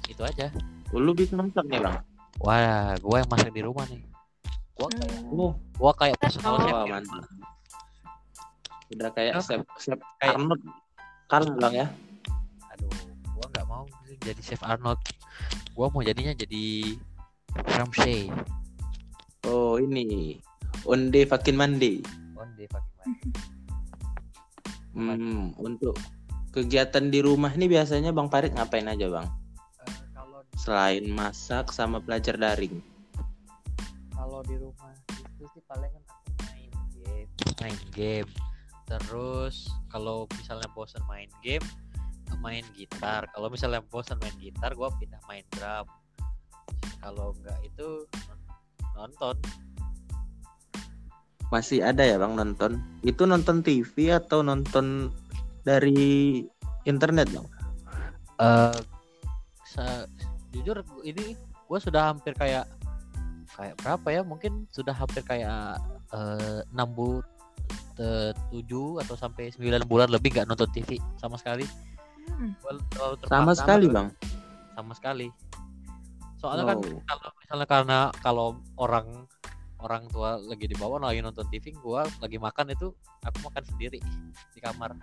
itu 0.07 0.23
aja 0.23 0.49
Lu 0.95 1.11
bisa 1.11 1.35
masak 1.35 1.67
nih 1.67 1.81
Bang? 1.81 1.99
wah 2.39 2.95
gua 2.99 3.17
yang 3.21 3.31
masak 3.31 3.51
di 3.51 3.63
rumah 3.63 3.85
nih 3.87 4.03
gua 4.75 4.89
kayak 4.91 5.13
Hmm. 5.25 5.39
Oh, 5.41 5.53
gua 5.75 5.93
kayak 5.93 6.17
personal 6.19 6.59
chef 6.59 6.73
oh 6.73 6.87
mantap. 6.87 7.25
Udah 8.91 9.11
kayak 9.11 9.33
chef, 9.41 9.63
chef 9.77 9.99
Kayak- 10.19 10.35
Arnold 10.37 10.63
kalah 11.25 11.51
Bang 11.57 11.75
ya. 11.75 11.87
aduh 12.69 12.91
gua 13.33 13.47
nggak 13.49 13.67
mau 13.67 13.85
sih 14.05 14.17
jadi 14.21 14.41
chef 14.41 14.63
Arnold 14.63 15.01
gua 15.73 15.87
mau 15.89 16.01
jadinya 16.01 16.31
jadi 16.33 16.95
Ramsay 17.55 18.31
Oh 19.45 19.77
ini 19.77 20.39
Onde 20.85 21.25
fucking 21.25 21.55
Mandi. 21.55 22.01
on 22.35 22.49
the 22.57 22.67
fucking 22.67 22.97
mind. 24.95 25.21
Hmm, 25.21 25.45
untuk 25.57 25.97
kegiatan 26.51 27.09
di 27.09 27.19
rumah 27.19 27.51
ini 27.51 27.67
biasanya 27.67 28.11
Bang 28.11 28.27
Farid 28.27 28.53
ngapain 28.53 28.85
aja 28.85 29.07
Bang? 29.09 29.27
Eh, 30.65 30.67
Selain 30.67 31.05
masak 31.13 31.69
sama 31.71 32.01
belajar 32.01 32.41
daring. 32.41 32.81
kalau 34.15 34.41
di 34.41 34.57
rumah 34.57 34.97
itu 35.13 35.45
sih 35.53 35.61
paling 35.69 35.93
aku 35.93 36.13
main 36.41 36.73
game 36.97 37.29
main 37.61 37.79
game 37.93 38.31
terus 38.85 39.69
kalau 39.93 40.25
misalnya 40.33 40.65
bosan 40.73 41.05
main 41.05 41.29
game 41.45 41.61
main 42.41 42.65
gitar 42.73 43.29
kalau 43.37 43.53
misalnya 43.53 43.85
bosan 43.93 44.17
main 44.25 44.33
gitar 44.41 44.73
gua 44.73 44.89
pindah 44.97 45.21
main 45.29 45.45
drum 45.53 45.85
kalau 46.99 47.37
nggak 47.37 47.61
itu 47.63 48.09
nonton 48.97 49.37
Masih 51.53 51.85
ada 51.85 52.03
ya 52.03 52.17
bang 52.17 52.35
nonton? 52.35 52.81
Itu 53.05 53.29
nonton 53.29 53.61
TV 53.61 54.11
atau 54.11 54.41
nonton 54.41 55.13
dari 55.63 56.41
internet 56.83 57.29
bang? 57.31 57.47
eh 58.41 58.75
sa- 59.69 60.09
jujur 60.55 60.77
ini 61.03 61.35
gue 61.37 61.79
sudah 61.79 62.09
hampir 62.09 62.33
kayak 62.33 62.65
kayak 63.51 63.75
berapa 63.77 64.09
ya 64.11 64.23
mungkin 64.23 64.67
sudah 64.69 64.91
hampir 64.91 65.21
kayak 65.21 65.79
eh, 66.11 66.61
enam 66.71 66.89
bu 66.89 67.21
te- 67.93 68.35
tujuh 68.49 68.99
atau 68.99 69.15
sampai 69.15 69.51
9 69.51 69.63
bulan 69.85 70.09
lebih 70.09 70.33
nggak 70.33 70.47
nonton 70.47 70.71
TV 70.71 70.97
sama 71.17 71.35
sekali 71.35 71.67
Hmm. 72.25 72.57
Gua 72.57 72.73
Sama 73.29 73.53
terpaksa 73.53 73.53
sekali 73.61 73.87
bang. 73.87 74.09
sama 74.73 74.93
sekali 74.97 75.29
soalnya 76.35 76.65
kan 76.67 76.79
Wow. 76.81 77.01
kalau 77.05 77.29
misalnya 77.37 77.67
karena 77.69 77.99
kalau 78.19 78.49
orang 78.75 79.07
orang 79.77 80.09
tua 80.09 80.41
lagi 80.41 80.65
di 80.65 80.73
bawah 80.73 80.97
lagi 80.99 81.21
nonton 81.21 81.45
TV 81.49 81.77
gua 81.77 82.09
lagi 82.19 82.41
makan 82.41 82.73
itu 82.73 82.97
aku 83.21 83.39
makan 83.45 83.61
sendiri 83.65 84.01
di 84.51 84.59
kamar 84.59 84.97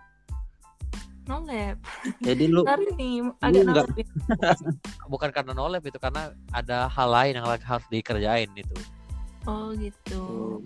No 1.32 1.40
lab. 1.48 1.80
Jadi 2.20 2.44
lu 2.52 2.62
Ntar 2.68 2.84
nih 3.00 3.24
nolep. 3.64 3.88
bukan 5.12 5.30
karena 5.32 5.56
nolep 5.56 5.80
itu 5.88 5.96
karena 5.96 6.36
ada 6.52 6.92
hal 6.92 7.08
lain 7.08 7.40
yang 7.40 7.48
lagi 7.48 7.64
harus 7.64 7.88
dikerjain 7.88 8.52
itu 8.52 8.76
Oh 9.48 9.72
gitu. 9.74 10.60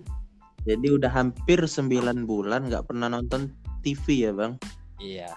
jadi 0.65 0.97
udah 0.97 1.07
hampir 1.13 1.61
9 1.61 1.85
bulan 2.25 2.65
nggak 2.67 2.89
pernah 2.89 3.07
nonton 3.07 3.53
TV 3.85 4.25
ya 4.25 4.33
bang? 4.33 4.57
iya 4.97 5.29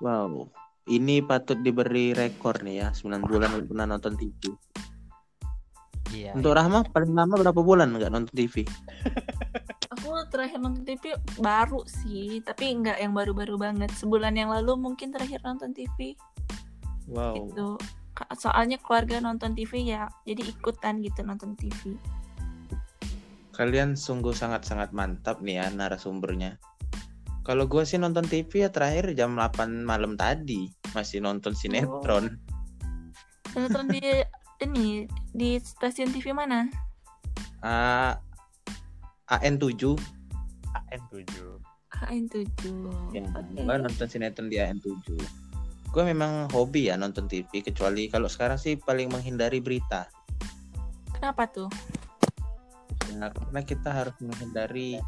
Wow. 0.00 0.48
Ini 0.86 1.24
patut 1.24 1.60
diberi 1.60 2.16
rekor 2.16 2.64
nih 2.64 2.80
ya 2.80 2.88
9 2.90 3.28
bulan 3.28 3.48
nggak 3.52 3.68
pernah 3.68 3.86
nonton 3.86 4.12
TV. 4.16 4.40
iya 6.10 6.32
Untuk 6.32 6.56
Rahma 6.56 6.82
paling 6.88 7.12
lama 7.12 7.34
berapa 7.36 7.60
bulan 7.60 7.92
nggak 7.92 8.10
nonton 8.10 8.32
TV? 8.32 8.64
Aku 10.06 10.22
terakhir 10.30 10.62
nonton 10.62 10.86
TV 10.86 11.18
baru 11.42 11.82
sih, 11.82 12.38
tapi 12.46 12.70
nggak 12.78 13.02
yang 13.02 13.10
baru-baru 13.10 13.58
banget. 13.58 13.90
Sebulan 13.90 14.38
yang 14.38 14.54
lalu 14.54 14.78
mungkin 14.78 15.10
terakhir 15.10 15.42
nonton 15.42 15.74
TV 15.74 16.14
Wow. 17.10 17.34
gitu. 17.34 17.74
Ka- 18.14 18.30
Soalnya 18.38 18.78
keluarga 18.78 19.18
nonton 19.18 19.58
TV 19.58 19.82
ya, 19.82 20.06
jadi 20.22 20.46
ikutan 20.46 21.02
gitu 21.02 21.26
nonton 21.26 21.58
TV. 21.58 21.98
Kalian 23.50 23.98
sungguh 23.98 24.30
sangat-sangat 24.30 24.94
mantap 24.94 25.42
nih 25.42 25.58
ya 25.58 25.66
narasumbernya. 25.74 26.62
Kalau 27.42 27.66
gue 27.66 27.82
sih 27.82 27.98
nonton 27.98 28.30
TV 28.30 28.62
ya 28.62 28.70
terakhir 28.70 29.10
jam 29.18 29.34
8 29.34 29.82
malam 29.82 30.14
tadi 30.14 30.70
masih 30.94 31.18
nonton 31.18 31.50
sinetron. 31.50 32.38
Sinetron 33.50 33.90
di 33.90 34.02
ini 34.62 35.10
di 35.34 35.58
stasiun 35.58 36.14
TV 36.14 36.30
mana? 36.30 36.70
A 37.66 38.14
AN7 39.30 39.98
AN7 40.90 41.56
KN7. 41.96 42.60
ya, 43.16 43.24
gua 43.64 43.80
nonton 43.80 44.06
sinetron 44.06 44.52
di 44.52 44.60
AN7. 44.60 45.16
Gue 45.88 46.04
memang 46.04 46.52
hobi 46.52 46.92
ya 46.92 47.00
nonton 47.00 47.24
TV 47.24 47.64
kecuali 47.64 48.12
kalau 48.12 48.28
sekarang 48.28 48.60
sih 48.60 48.76
paling 48.76 49.08
menghindari 49.08 49.64
berita. 49.64 50.04
Kenapa 51.16 51.48
tuh? 51.48 51.72
Ya, 53.08 53.32
karena 53.32 53.60
kita 53.64 53.88
harus 53.96 54.12
menghindari 54.20 55.00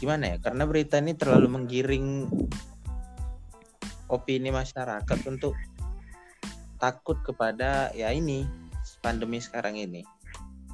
gimana 0.00 0.32
ya? 0.32 0.36
Karena 0.40 0.64
berita 0.64 0.96
ini 0.96 1.12
terlalu 1.12 1.60
menggiring 1.60 2.24
opini 4.08 4.48
masyarakat 4.48 5.18
untuk 5.28 5.52
takut 6.80 7.20
kepada 7.20 7.92
ya 7.92 8.08
ini 8.16 8.48
pandemi 9.04 9.44
sekarang 9.44 9.76
ini. 9.76 10.00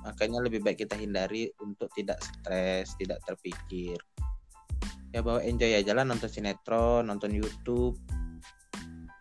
Makanya 0.00 0.40
lebih 0.40 0.60
baik 0.60 0.80
kita 0.80 0.96
hindari 0.96 1.52
untuk 1.58 1.92
tidak 1.92 2.16
stres, 2.18 2.96
tidak 2.96 3.20
terpikir. 3.22 4.00
Ya 5.10 5.20
bawa 5.20 5.42
enjoy 5.42 5.74
aja 5.74 5.92
lah 5.92 6.02
nonton 6.02 6.26
sinetron, 6.26 7.04
nonton 7.04 7.30
YouTube. 7.30 7.98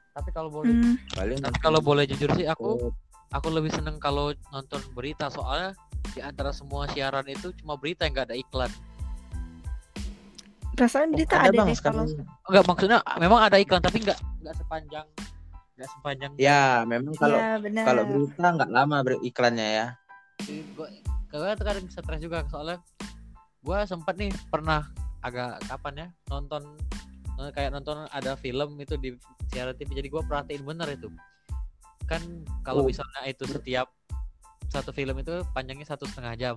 tapi 0.09 0.35
kalau 0.35 0.51
boleh 0.51 0.75
Hmm, 0.75 0.99
Paling 1.15 1.39
tapi 1.39 1.59
kalau 1.63 1.79
boleh 1.79 2.03
jujur 2.03 2.27
sih 2.35 2.43
aku 2.43 2.91
aku 3.31 3.47
lebih 3.49 3.71
seneng 3.71 4.03
kalau 4.03 4.35
nonton 4.51 4.83
berita 4.91 5.31
soalnya 5.31 5.71
di 6.11 6.19
antara 6.19 6.51
semua 6.51 6.91
siaran 6.91 7.23
itu 7.23 7.55
cuma 7.55 7.79
berita 7.79 8.03
yang 8.03 8.19
nggak 8.19 8.27
ada 8.27 8.35
iklan 8.35 8.67
perasaan 10.75 11.11
berita 11.11 11.35
ada 11.39 11.47
ada, 11.47 11.55
bang 11.55 11.67
deh 11.71 11.79
kalau. 11.79 12.03
Enggak 12.51 12.63
maksudnya 12.67 12.97
memang 13.15 13.39
ada 13.39 13.57
iklan 13.59 13.79
tapi 13.79 13.97
nggak 13.99 14.19
nggak 14.43 14.55
sepanjang 14.59 15.07
nggak 15.79 15.89
sepanjang 15.95 16.31
Ya 16.35 16.83
memang 16.83 17.15
kalau 17.15 17.39
benar. 17.63 17.83
kalau 17.87 18.03
berita 18.03 18.45
nggak 18.59 18.71
lama 18.71 18.97
ber- 18.99 19.23
iklannya 19.23 19.95
gue 20.47 20.87
gue 21.29 21.49
kadang 21.55 21.85
stres 21.91 22.19
juga 22.19 22.41
soalnya 22.49 22.79
gue 23.59 23.77
sempat 23.85 24.15
nih 24.15 24.31
pernah 24.47 24.87
agak 25.19 25.59
kapan 25.67 25.93
ya 25.95 26.07
nonton 26.31 26.63
eh, 27.43 27.51
kayak 27.51 27.75
nonton 27.75 28.07
ada 28.09 28.33
film 28.39 28.79
itu 28.79 28.95
di 28.95 29.13
siaran 29.51 29.75
TV 29.75 29.99
jadi 29.99 30.09
gue 30.09 30.21
perhatiin 30.23 30.63
bener 30.63 30.87
itu 30.95 31.11
kan 32.07 32.21
kalau 32.63 32.81
Oh. 32.81 32.87
misalnya 32.89 33.27
itu 33.27 33.45
setiap 33.45 33.91
satu 34.69 34.93
film 34.93 35.17
itu 35.17 35.41
panjangnya 35.53 35.85
satu 35.85 36.05
setengah 36.07 36.33
jam 36.37 36.55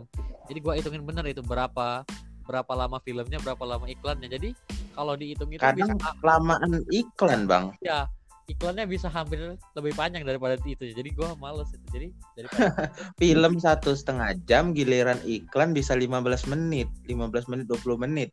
jadi 0.48 0.58
gue 0.60 0.72
hitungin 0.78 1.02
bener 1.02 1.24
itu 1.26 1.40
berapa 1.42 2.04
berapa 2.42 2.72
lama 2.74 2.98
filmnya 3.00 3.38
berapa 3.40 3.62
lama 3.62 3.86
iklannya 3.88 4.28
jadi 4.28 4.50
kalau 4.92 5.16
dihitung 5.16 5.48
itu 5.48 5.60
bisa 5.60 5.72
Kadang 5.72 5.96
kelamaan 6.20 6.70
iklan 6.92 7.40
bang. 7.48 7.64
ya 7.80 8.04
iklannya 8.50 8.84
bisa 8.84 9.06
hampir 9.06 9.38
lebih 9.78 9.94
panjang 9.94 10.26
daripada 10.26 10.58
itu 10.58 10.82
jadi 10.90 11.10
gue 11.14 11.28
males 11.38 11.70
itu 11.70 11.86
jadi 11.94 12.08
daripada 12.34 12.90
Film 13.22 13.54
satu 13.56 13.94
setengah 13.94 14.34
jam 14.44 14.74
giliran 14.74 15.18
iklan 15.22 15.70
bisa 15.70 15.94
15 15.94 16.50
menit, 16.50 16.90
15 17.06 17.50
menit 17.50 17.64
20 17.70 18.02
menit. 18.02 18.30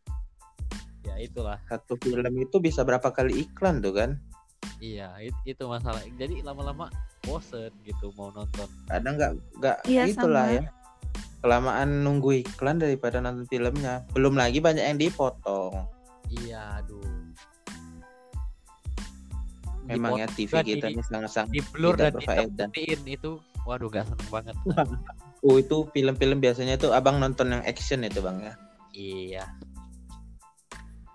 ya 1.05 1.15
itulah 1.17 1.57
Satu 1.65 1.95
film 1.97 2.33
itu 2.37 2.57
bisa 2.57 2.81
berapa 2.81 3.09
kali 3.09 3.45
iklan 3.47 3.79
tuh 3.81 3.93
kan? 3.95 4.09
Iya, 4.79 5.11
it- 5.19 5.43
itu 5.43 5.63
masalah. 5.67 5.99
Jadi 6.15 6.39
lama-lama 6.39 6.87
bosen 7.23 7.71
gitu 7.83 8.15
mau 8.15 8.31
nonton. 8.31 8.67
Kadang 8.87 9.13
nggak 9.19 9.31
nggak 9.59 9.77
Iya, 9.85 10.03
itulah 10.07 10.45
sama. 10.47 10.57
ya. 10.57 10.71
Kelamaan 11.39 11.89
nunggu 12.03 12.43
iklan 12.43 12.79
daripada 12.79 13.19
nonton 13.19 13.47
filmnya. 13.47 14.03
Belum 14.11 14.35
lagi 14.35 14.59
banyak 14.59 14.83
yang 14.83 14.99
dipotong. 14.99 15.87
Iya, 16.31 16.83
aduh. 16.83 17.03
Memang 19.89 20.21
ya 20.21 20.29
TV 20.29 20.53
kita 20.61 20.93
ini 20.93 21.01
sangat-sangat 21.01 21.49
di 21.49 21.61
blur 21.73 21.97
dan 21.97 22.13
ditemuin 22.13 23.01
itu, 23.09 23.41
waduh 23.65 23.89
gak 23.89 24.05
seneng 24.05 24.29
banget. 24.29 24.55
Oh 25.39 25.55
itu 25.55 25.87
film-film 25.95 26.43
biasanya 26.43 26.75
tuh 26.75 26.91
abang 26.91 27.15
nonton 27.15 27.55
yang 27.55 27.63
action 27.63 28.03
itu 28.03 28.19
bang 28.19 28.43
ya. 28.43 28.53
iya, 28.91 29.45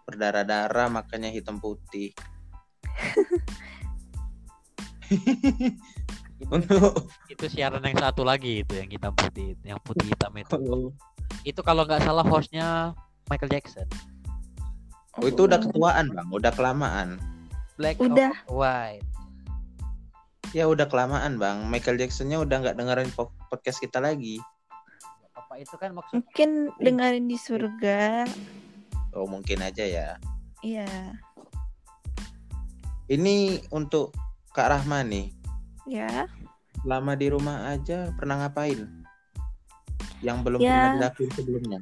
Berdarah-darah 0.09 0.89
makanya 0.89 1.29
hitam 1.29 1.61
putih. 1.61 2.17
itu, 6.41 6.49
Untuk 6.49 7.05
itu 7.29 7.45
siaran 7.53 7.85
yang 7.85 8.01
satu 8.01 8.25
lagi 8.25 8.65
itu 8.65 8.81
yang 8.81 8.89
hitam 8.89 9.13
putih, 9.13 9.61
yang 9.61 9.77
putih 9.85 10.09
hitam 10.09 10.33
itu. 10.41 10.57
Itu 11.45 11.61
kalau 11.61 11.85
nggak 11.85 12.05
salah 12.05 12.25
hostnya 12.25 12.97
Michael 13.29 13.53
Jackson. 13.53 13.85
Oh, 15.21 15.29
itu 15.29 15.45
udah 15.45 15.61
ketuaan 15.61 16.09
bang, 16.09 16.29
udah 16.33 16.53
kelamaan. 16.57 17.21
Black 17.75 17.99
Udah. 17.99 18.31
or 18.47 18.63
white. 18.63 19.07
Ya 20.55 20.71
udah 20.71 20.87
kelamaan 20.87 21.35
bang. 21.43 21.67
Michael 21.67 21.99
Jacksonnya 21.99 22.39
udah 22.39 22.63
nggak 22.63 22.79
dengerin 22.79 23.11
po- 23.11 23.35
podcast 23.51 23.83
kita 23.83 23.99
lagi. 23.99 24.39
Apa 25.35 25.59
itu 25.59 25.75
kan 25.75 25.91
maksud 25.91 26.23
mungkin 26.23 26.71
dengerin 26.79 27.27
di 27.27 27.35
surga. 27.35 28.23
Oh 29.19 29.27
mungkin 29.27 29.67
aja 29.67 29.83
ya. 29.83 30.09
Iya. 30.63 31.19
Ini 33.11 33.67
untuk 33.75 34.15
Kak 34.55 34.71
Rahma 34.71 35.03
nih. 35.03 35.35
Ya. 35.91 36.31
Lama 36.87 37.19
di 37.19 37.27
rumah 37.29 37.75
aja 37.75 38.15
pernah 38.15 38.47
ngapain? 38.47 38.87
Yang 40.23 40.39
belum 40.47 40.61
Ya. 40.63 40.71
pernah 40.71 40.95
dilakuin 40.97 41.31
sebelumnya. 41.35 41.81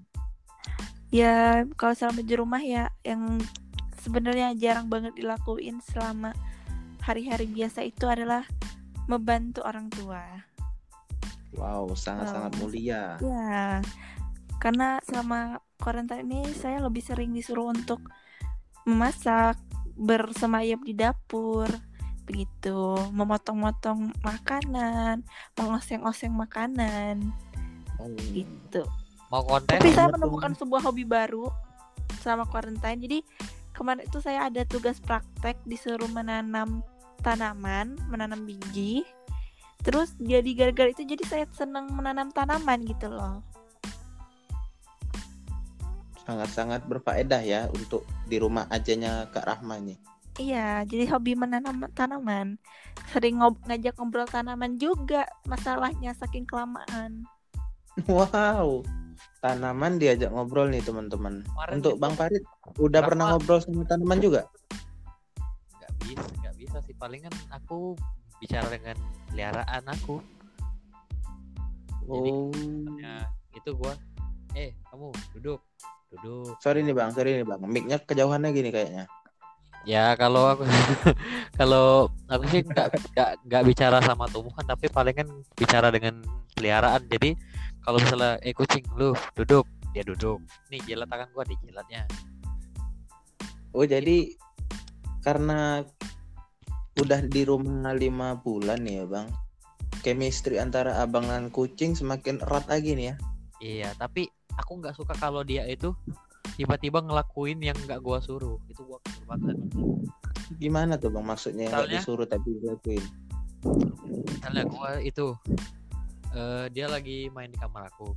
Ya, 1.12 1.68
kalau 1.76 1.92
selama 1.92 2.24
di 2.24 2.34
rumah 2.40 2.62
ya 2.64 2.88
yang 3.04 3.36
sebenarnya 4.02 4.50
jarang 4.58 4.90
banget 4.90 5.14
dilakuin 5.14 5.78
selama 5.78 6.34
hari-hari 7.02 7.46
biasa 7.46 7.86
itu 7.86 8.10
adalah 8.10 8.42
membantu 9.06 9.62
orang 9.62 9.86
tua. 9.90 10.22
Wow, 11.54 11.92
sangat-sangat 11.94 12.58
mulia. 12.58 13.16
Ya. 13.22 13.78
Karena 14.58 14.98
selama 15.06 15.62
karantina 15.78 16.22
ini 16.22 16.50
saya 16.54 16.82
lebih 16.82 17.02
sering 17.02 17.34
disuruh 17.34 17.70
untuk 17.70 18.02
memasak, 18.86 19.58
bersemayam 19.94 20.80
di 20.82 20.94
dapur, 20.96 21.68
begitu, 22.24 22.96
memotong-motong 23.12 24.14
makanan, 24.22 25.26
mengoseng-oseng 25.58 26.32
makanan, 26.32 27.34
Oh. 28.00 28.10
gitu. 28.34 28.82
mau 29.30 29.40
konten? 29.48 29.80
Tapi 29.80 29.96
saya 29.96 30.12
Iya, 30.12 30.14
menemukan 30.18 30.52
sebuah 30.52 30.84
hobi 30.84 31.08
baru 31.08 31.48
selama 32.20 32.44
karantina. 32.52 32.92
Jadi 32.92 33.24
kemarin 33.82 34.06
itu 34.06 34.22
saya 34.22 34.46
ada 34.46 34.62
tugas 34.62 35.02
praktek 35.02 35.58
disuruh 35.66 36.06
menanam 36.14 36.86
tanaman, 37.26 37.98
menanam 38.06 38.46
biji. 38.46 39.02
terus 39.82 40.14
jadi 40.22 40.46
gara-gara 40.54 40.94
itu 40.94 41.02
jadi 41.02 41.24
saya 41.26 41.44
senang 41.50 41.90
menanam 41.90 42.30
tanaman 42.30 42.86
gitu 42.86 43.10
loh 43.10 43.42
Sangat-sangat 46.22 46.86
berfaedah 46.86 47.42
ya 47.42 47.66
untuk 47.74 48.06
di 48.30 48.38
rumah 48.38 48.70
ajanya 48.70 49.26
Kak 49.34 49.42
Rahma 49.42 49.82
nih. 49.82 49.98
iya 50.38 50.86
jadi 50.86 51.10
hobi 51.10 51.34
menanam 51.34 51.82
tanaman 51.98 52.62
sering 53.10 53.42
ngob 53.42 53.58
ngajak 53.66 53.98
ngobrol 53.98 54.30
tanaman 54.30 54.78
juga 54.78 55.26
masalahnya 55.50 56.14
saking 56.14 56.46
kelamaan 56.46 57.26
Wow. 58.08 58.86
Tanaman 59.38 59.98
diajak 59.98 60.30
ngobrol 60.30 60.70
nih 60.70 60.80
teman-teman. 60.80 61.42
Untuk 61.68 61.98
Bang 61.98 62.14
Farid 62.14 62.42
udah 62.76 63.00
pernah 63.02 63.34
ngobrol 63.34 63.58
sama 63.58 63.82
tanaman 63.84 64.18
juga? 64.18 64.46
nggak 65.74 65.92
bisa 66.00 66.26
nggak 66.38 66.54
bisa 66.56 66.76
sih 66.80 66.94
palingan 66.94 67.30
aku 67.50 67.98
bicara 68.38 68.66
dengan 68.68 68.94
peliharaan 69.26 69.82
aku 69.88 70.18
Jadi- 72.02 72.32
Oh. 72.32 72.50
itu 73.52 73.70
gua 73.72 73.94
eh 74.52 74.74
kamu 74.84 75.10
duduk 75.34 75.60
duduk 76.10 76.54
Sorry 76.58 76.82
nih 76.82 76.92
Bang, 76.92 77.10
sorry 77.10 77.34
nih 77.34 77.46
Bang. 77.46 77.62
Mic-nya 77.62 77.98
kejauhannya 77.98 78.50
gini 78.50 78.70
kayaknya. 78.70 79.06
ya 79.82 80.14
kalau 80.14 80.46
aku 80.48 80.62
kalau 81.58 82.06
aku 82.26 82.44
sih 82.48 82.62
nggak 82.62 82.86
nggak 83.10 83.30
nggak 83.42 83.62
bicara 83.66 83.98
sama 83.98 84.30
tumbuhan 84.30 84.62
tapi 84.62 84.86
palingan 84.86 85.26
bicara 85.54 85.90
dengan 85.90 86.22
peliharaan 86.54 87.02
jadi 87.08 87.34
kalau 87.82 87.98
misalnya 87.98 88.38
eh 88.40 88.52
kucing 88.52 88.82
lu 88.94 89.10
duduk 89.34 89.66
dia 89.90 90.02
duduk 90.02 90.38
nih 90.68 90.80
jilat 90.82 91.06
tangan 91.06 91.28
gua 91.30 91.44
dijilatnya 91.44 92.04
Oh, 93.72 93.88
jadi 93.88 94.28
karena 95.24 95.80
udah 96.92 97.20
di 97.24 97.40
rumah 97.42 97.96
lima 97.96 98.36
bulan 98.36 98.84
nih 98.84 99.00
ya 99.00 99.06
Bang. 99.08 99.32
Chemistry 100.04 100.60
antara 100.60 101.00
abang 101.00 101.24
dan 101.24 101.48
kucing 101.48 101.96
semakin 101.96 102.36
erat 102.44 102.68
lagi 102.68 102.92
nih 102.92 103.06
ya. 103.08 103.14
iya 103.62 103.88
tapi 103.96 104.28
aku 104.60 104.76
nggak 104.76 104.92
suka 104.92 105.16
kalau 105.16 105.40
dia 105.40 105.64
itu 105.64 105.96
tiba-tiba 106.52 107.00
ngelakuin 107.00 107.64
yang 107.64 107.78
nggak 107.80 108.04
gua 108.04 108.20
suruh 108.20 108.60
itu 108.68 108.84
gua 108.84 109.00
kesel 109.00 109.24
banget 109.24 109.56
Gimana 110.60 111.00
tuh 111.00 111.08
Bang 111.08 111.24
maksudnya 111.24 111.72
nggak 111.72 111.88
Misalnya? 111.88 112.00
disuruh 112.04 112.26
tapi 112.28 112.48
dilakuin? 112.60 113.04
misalnya 114.28 114.64
gua 114.68 115.00
itu 115.00 115.32
eh, 116.34 116.66
dia 116.72 116.86
lagi 116.88 117.28
main 117.32 117.52
di 117.52 117.58
kamar 117.58 117.88
aku. 117.88 118.12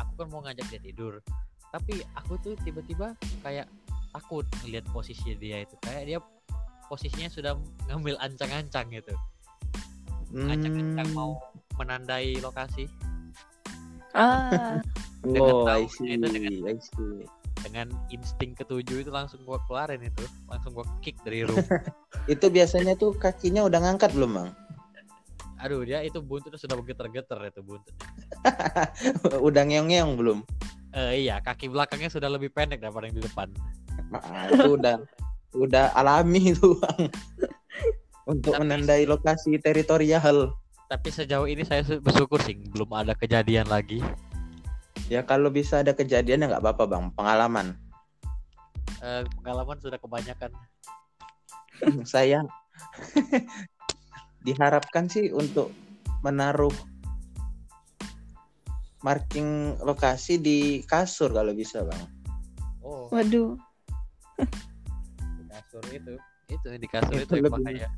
Aku 0.00 0.12
kan 0.18 0.26
mau 0.32 0.42
ngajak 0.42 0.66
dia 0.70 0.80
tidur. 0.82 1.22
Tapi 1.70 2.02
aku 2.14 2.38
tuh 2.38 2.54
tiba-tiba 2.62 3.14
kayak 3.42 3.66
takut 4.14 4.46
ngelihat 4.62 4.86
posisi 4.94 5.34
dia 5.34 5.62
itu. 5.62 5.74
Kayak 5.82 6.02
dia 6.06 6.18
posisinya 6.86 7.30
sudah 7.30 7.52
ngambil 7.90 8.14
ancang-ancang 8.22 8.86
gitu. 8.94 9.14
Ancang-ancang 10.34 11.08
Hmm. 11.10 11.16
mau 11.16 11.30
menandai 11.78 12.38
lokasi. 12.38 12.86
Ah. 14.14 14.78
Dengan 15.24 15.40
Oh, 15.42 15.64
tahu 15.66 15.84
itu 16.06 16.20
dengan- 16.20 16.78
dengan 17.64 17.88
insting 18.12 18.52
ketujuh 18.52 19.02
itu 19.02 19.10
langsung 19.10 19.40
gua 19.42 19.58
keluarin 19.66 20.04
itu. 20.04 20.22
Langsung 20.46 20.76
gua 20.76 20.86
kick 21.00 21.16
dari 21.24 21.42
room. 21.48 21.56
Itu 22.28 22.48
biasanya 22.48 22.96
tuh 22.96 23.16
kakinya 23.16 23.64
udah 23.68 23.80
ngangkat 23.84 24.12
belum 24.16 24.32
Bang? 24.36 24.48
Aduh 25.64 25.80
dia 25.80 25.98
itu 26.00 26.20
buntutnya 26.20 26.60
sudah 26.60 26.76
bergetar-getar 26.76 27.40
itu 27.42 27.60
buntutnya 27.60 28.04
udah 29.48 29.62
ngeong-ngeong 29.64 30.12
belum? 30.14 30.38
Eh, 30.92 31.24
iya 31.24 31.40
kaki 31.40 31.66
belakangnya 31.66 32.06
sudah 32.06 32.28
lebih 32.28 32.48
pendek 32.48 32.78
daripada 32.78 33.08
yang 33.08 33.16
di 33.16 33.24
depan 33.24 33.48
Nah, 34.12 34.20
itu 34.46 34.76
udah 34.76 34.96
udah 35.56 35.84
alami 35.92 36.52
itu 36.52 36.76
Bang. 36.76 37.08
Untuk 38.24 38.52
Tapi- 38.52 38.62
menandai 38.62 39.04
lokasi 39.04 39.56
teritorial. 39.58 40.52
tapi 40.84 41.08
sejauh 41.08 41.44
ini 41.44 41.64
saya 41.64 41.80
bersyukur 41.98 42.38
sih 42.38 42.54
belum 42.68 42.92
ada 42.92 43.12
kejadian 43.12 43.66
lagi 43.66 44.04
Ya 45.04 45.20
kalau 45.20 45.48
bisa 45.48 45.80
ada 45.80 45.90
kejadian 45.90 46.40
ya 46.40 46.48
nggak 46.48 46.62
apa-apa 46.62 46.84
Bang, 46.86 47.04
pengalaman. 47.10 47.74
Eh, 49.00 49.24
pengalaman 49.34 49.76
sudah 49.78 49.96
kebanyakan 49.96 50.52
Saya 52.06 52.44
diharapkan 54.44 55.08
sih 55.08 55.32
untuk 55.32 55.72
menaruh 56.20 56.72
marking 59.00 59.76
lokasi 59.84 60.40
di 60.40 60.58
kasur 60.84 61.32
kalau 61.32 61.52
bisa 61.52 61.84
Bang. 61.84 62.04
oh. 62.80 63.08
Waduh. 63.12 63.56
Di 65.36 65.44
kasur 65.52 65.82
itu. 65.92 66.14
Itu 66.48 66.66
di 66.76 66.88
kasur 66.88 67.12
Itu 67.16 67.36
itu, 67.36 67.44
lebih- 67.44 67.52
bahaya. 67.64 67.88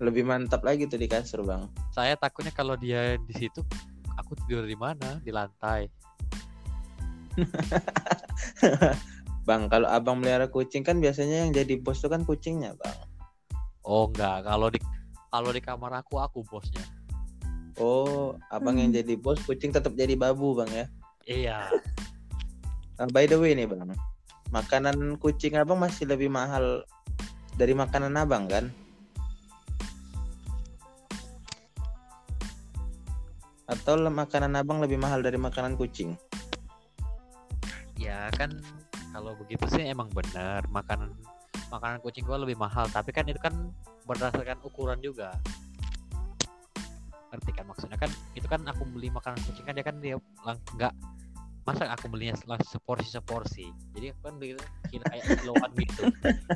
Lebih 0.00 0.24
mantap 0.24 0.60
lagi 0.60 0.84
tuh 0.84 0.96
di 0.96 1.08
kasur 1.08 1.40
Bang. 1.44 1.68
saya 1.92 2.16
takutnya 2.16 2.52
kalau 2.52 2.76
dia 2.76 3.16
di 3.16 3.32
situ 3.36 3.60
aku 4.16 4.36
tidur 4.44 4.64
di 4.64 4.76
mana? 4.76 5.20
Di 5.20 5.32
lantai. 5.32 5.88
Bang, 9.48 9.72
kalau 9.72 9.88
abang 9.88 10.20
melihara 10.20 10.46
kucing 10.46 10.84
kan 10.84 11.00
biasanya 11.00 11.48
yang 11.48 11.52
jadi 11.56 11.80
bos 11.80 12.00
itu 12.00 12.08
kan 12.12 12.22
kucingnya, 12.24 12.76
Bang. 12.76 12.96
oh 13.82 14.08
enggak. 14.12 14.44
Kalau 14.44 14.68
di 14.68 14.78
kalau 15.30 15.50
di 15.54 15.62
kamar 15.62 16.02
aku 16.02 16.18
aku 16.18 16.42
bosnya 16.46 16.82
Oh, 17.80 18.36
abang 18.52 18.76
yang 18.76 18.92
Hmm. 18.92 18.98
jadi 19.00 19.16
bos, 19.16 19.40
kucing 19.40 19.72
tetap 19.72 19.96
jadi 19.96 20.12
babu, 20.12 20.52
Bang 20.52 20.68
ya. 20.68 20.84
iya 21.24 21.58
Nah, 23.00 23.08
by 23.08 23.24
the 23.24 23.40
way 23.40 23.56
nih, 23.56 23.64
Bang. 23.64 23.96
Makanan 24.52 25.16
kucing 25.16 25.56
abang 25.56 25.80
masih 25.80 26.04
lebih 26.04 26.28
mahal 26.28 26.84
dari 27.56 27.72
makanan 27.72 28.12
abang 28.20 28.44
kan? 28.52 28.68
Atau 33.64 33.96
makanan 33.96 34.52
abang 34.60 34.84
lebih 34.84 35.00
mahal 35.00 35.24
dari 35.24 35.40
makanan 35.40 35.80
kucing? 35.80 36.20
ya 38.00 38.32
kan 38.32 38.48
kalau 39.12 39.36
begitu 39.36 39.68
sih 39.68 39.84
emang 39.84 40.08
benar 40.08 40.64
makanan 40.72 41.12
makanan 41.70 42.02
kucing 42.02 42.26
gua 42.26 42.36
lebih 42.42 42.58
mahal. 42.58 42.90
Tapi 42.90 43.14
kan 43.14 43.24
itu 43.30 43.38
kan 43.38 43.54
berdasarkan 44.04 44.58
ukuran 44.66 44.98
juga. 44.98 45.32
Ngerti 47.30 47.50
kan? 47.54 47.64
Maksudnya 47.70 47.98
kan 47.98 48.10
itu 48.34 48.46
kan 48.50 48.60
aku 48.66 48.82
beli 48.90 49.08
makanan 49.08 49.38
kucing 49.46 49.64
kan 49.64 49.74
dia 49.78 49.86
kan 49.86 49.96
dia 50.02 50.18
lang- 50.42 50.62
nggak 50.74 50.92
masa 51.64 51.86
aku 51.92 52.10
belinya 52.10 52.34
langsung 52.48 52.80
seporsi 52.80 53.08
seporsi 53.12 53.68
jadi 53.92 54.16
aku 54.16 54.20
kan 54.26 54.34
beli 54.40 54.56
kilo 54.90 55.04
kayak 55.06 55.24
kiloan 55.38 55.70
gitu. 55.76 56.02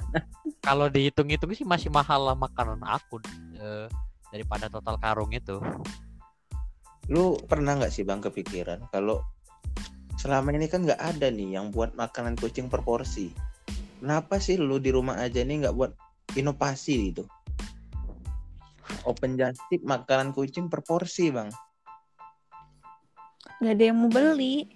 Kalau 0.67 0.89
dihitung-hitung 0.89 1.53
sih 1.53 1.63
masih 1.69 1.93
mahal 1.93 2.25
lah 2.25 2.33
makanan 2.33 2.81
aku 2.83 3.21
eh, 3.61 3.87
daripada 4.33 4.67
total 4.73 4.97
karung 4.97 5.31
itu. 5.31 5.61
Lu 7.13 7.37
pernah 7.45 7.77
nggak 7.77 7.93
sih, 7.93 8.01
Bang, 8.01 8.25
kepikiran 8.25 8.89
kalau 8.89 9.21
selama 10.17 10.57
ini 10.57 10.73
kan 10.73 10.89
nggak 10.89 10.97
ada 10.97 11.29
nih 11.29 11.61
yang 11.61 11.69
buat 11.69 11.93
makanan 11.93 12.41
kucing 12.41 12.73
per 12.73 12.81
porsi. 12.81 13.29
Kenapa 14.05 14.37
sih 14.37 14.61
lu 14.61 14.77
di 14.77 14.93
rumah 14.93 15.17
aja 15.17 15.41
nih 15.41 15.65
nggak 15.65 15.73
buat 15.81 15.97
inovasi 16.37 17.09
gitu? 17.09 17.25
Open 19.09 19.41
just 19.41 19.57
tip 19.73 19.81
makanan 19.81 20.37
kucing 20.37 20.69
per 20.69 20.85
porsi, 20.85 21.33
Bang. 21.33 21.49
nggak 23.65 23.81
ada 23.81 23.85
yang 23.89 23.97
mau 23.97 24.11
beli 24.13 24.69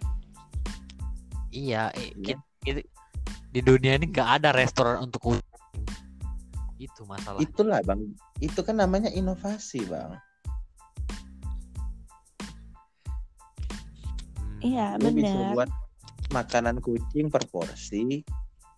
iya 1.53 1.93
eh, 1.93 2.14
Iya. 2.17 2.41
kit- 2.41 2.49
kit- 2.64 2.88
di 3.51 3.61
dunia 3.61 4.01
ini 4.01 4.09
nggak 4.09 4.41
ada 4.41 4.49
restoran 4.55 5.05
untuk 5.05 5.21
kucing 5.29 5.45
itu 6.79 7.03
masalah 7.05 7.37
Itulah, 7.43 7.85
Bang. 7.85 8.17
Itu 8.41 8.64
kan 8.64 8.81
namanya 8.81 9.12
inovasi, 9.12 9.85
Bang. 9.85 10.17
iya 14.64 14.97
Lu 14.97 15.12
bisa 15.12 15.37
benar 15.37 15.53
buat 15.53 15.71
makanan 16.31 16.81
kucing 16.81 17.29
per 17.29 17.45
porsi, 17.53 18.25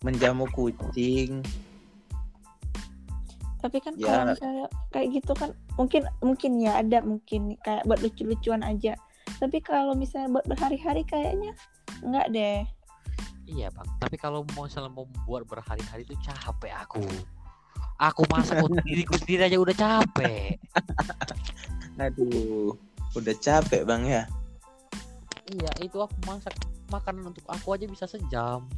menjamu 0.01 0.49
kucing. 0.51 1.45
tapi 3.61 3.77
kan 3.77 3.93
Ya. 4.01 4.09
kalau 4.09 4.25
misalnya 4.33 4.67
kayak 4.89 5.09
gitu 5.21 5.33
kan 5.37 5.51
mungkin 5.77 6.03
mungkin 6.25 6.53
ya 6.65 6.81
ada 6.81 7.05
mungkin 7.05 7.61
kayak 7.61 7.85
buat 7.85 8.01
lucu-lucuan 8.01 8.65
aja 8.65 8.97
tapi 9.37 9.61
kalau 9.61 9.93
misalnya 9.93 10.33
buat 10.33 10.49
berhari-hari 10.49 11.05
kayaknya 11.05 11.53
nggak 12.01 12.29
deh 12.33 12.65
Iya 13.45 13.67
bang, 13.75 13.89
tapi 13.99 14.15
kalau 14.15 14.47
mau 14.55 14.65
misalnya 14.65 14.95
mau 14.95 15.05
buat 15.27 15.43
berhari-hari 15.43 16.07
itu 16.07 16.15
capek 16.23 16.71
aku. 16.71 17.03
Aku 17.99 18.23
masak 18.31 18.63
untuk 18.63 18.79
diriku 18.87 19.19
sendiri 19.19 19.51
aja 19.51 19.59
udah 19.59 19.75
capek. 19.75 20.55
Aduh, 21.99 22.79
udah 23.13 23.35
capek, 23.43 23.83
Bang 23.83 24.07
ya. 24.07 24.23
iya, 25.51 25.71
itu 25.83 25.99
aku 25.99 26.15
masak 26.31 26.55
makanan 26.95 27.35
untuk 27.35 27.43
aku 27.51 27.75
aja 27.75 27.91
bisa 27.91 28.07
sejam. 28.07 28.71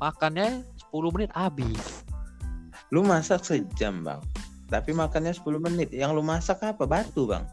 Makannya 0.00 0.64
10 0.90 1.14
menit 1.14 1.30
habis. 1.36 2.02
Lu 2.90 3.04
masak 3.04 3.44
sejam, 3.44 4.02
Bang. 4.02 4.24
Tapi 4.72 4.96
makannya 4.96 5.36
10 5.36 5.60
menit. 5.60 5.92
Yang 5.92 6.10
lu 6.16 6.22
masak 6.24 6.64
apa? 6.64 6.88
Batu, 6.88 7.28
Bang. 7.28 7.44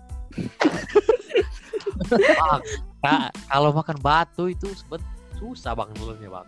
Kak, 3.04 3.30
kalau 3.52 3.70
makan 3.76 3.98
batu 4.00 4.48
itu 4.48 4.70
sebet 4.72 5.02
susah 5.38 5.76
bang 5.76 5.92
dulunya 5.98 6.30
bang. 6.32 6.48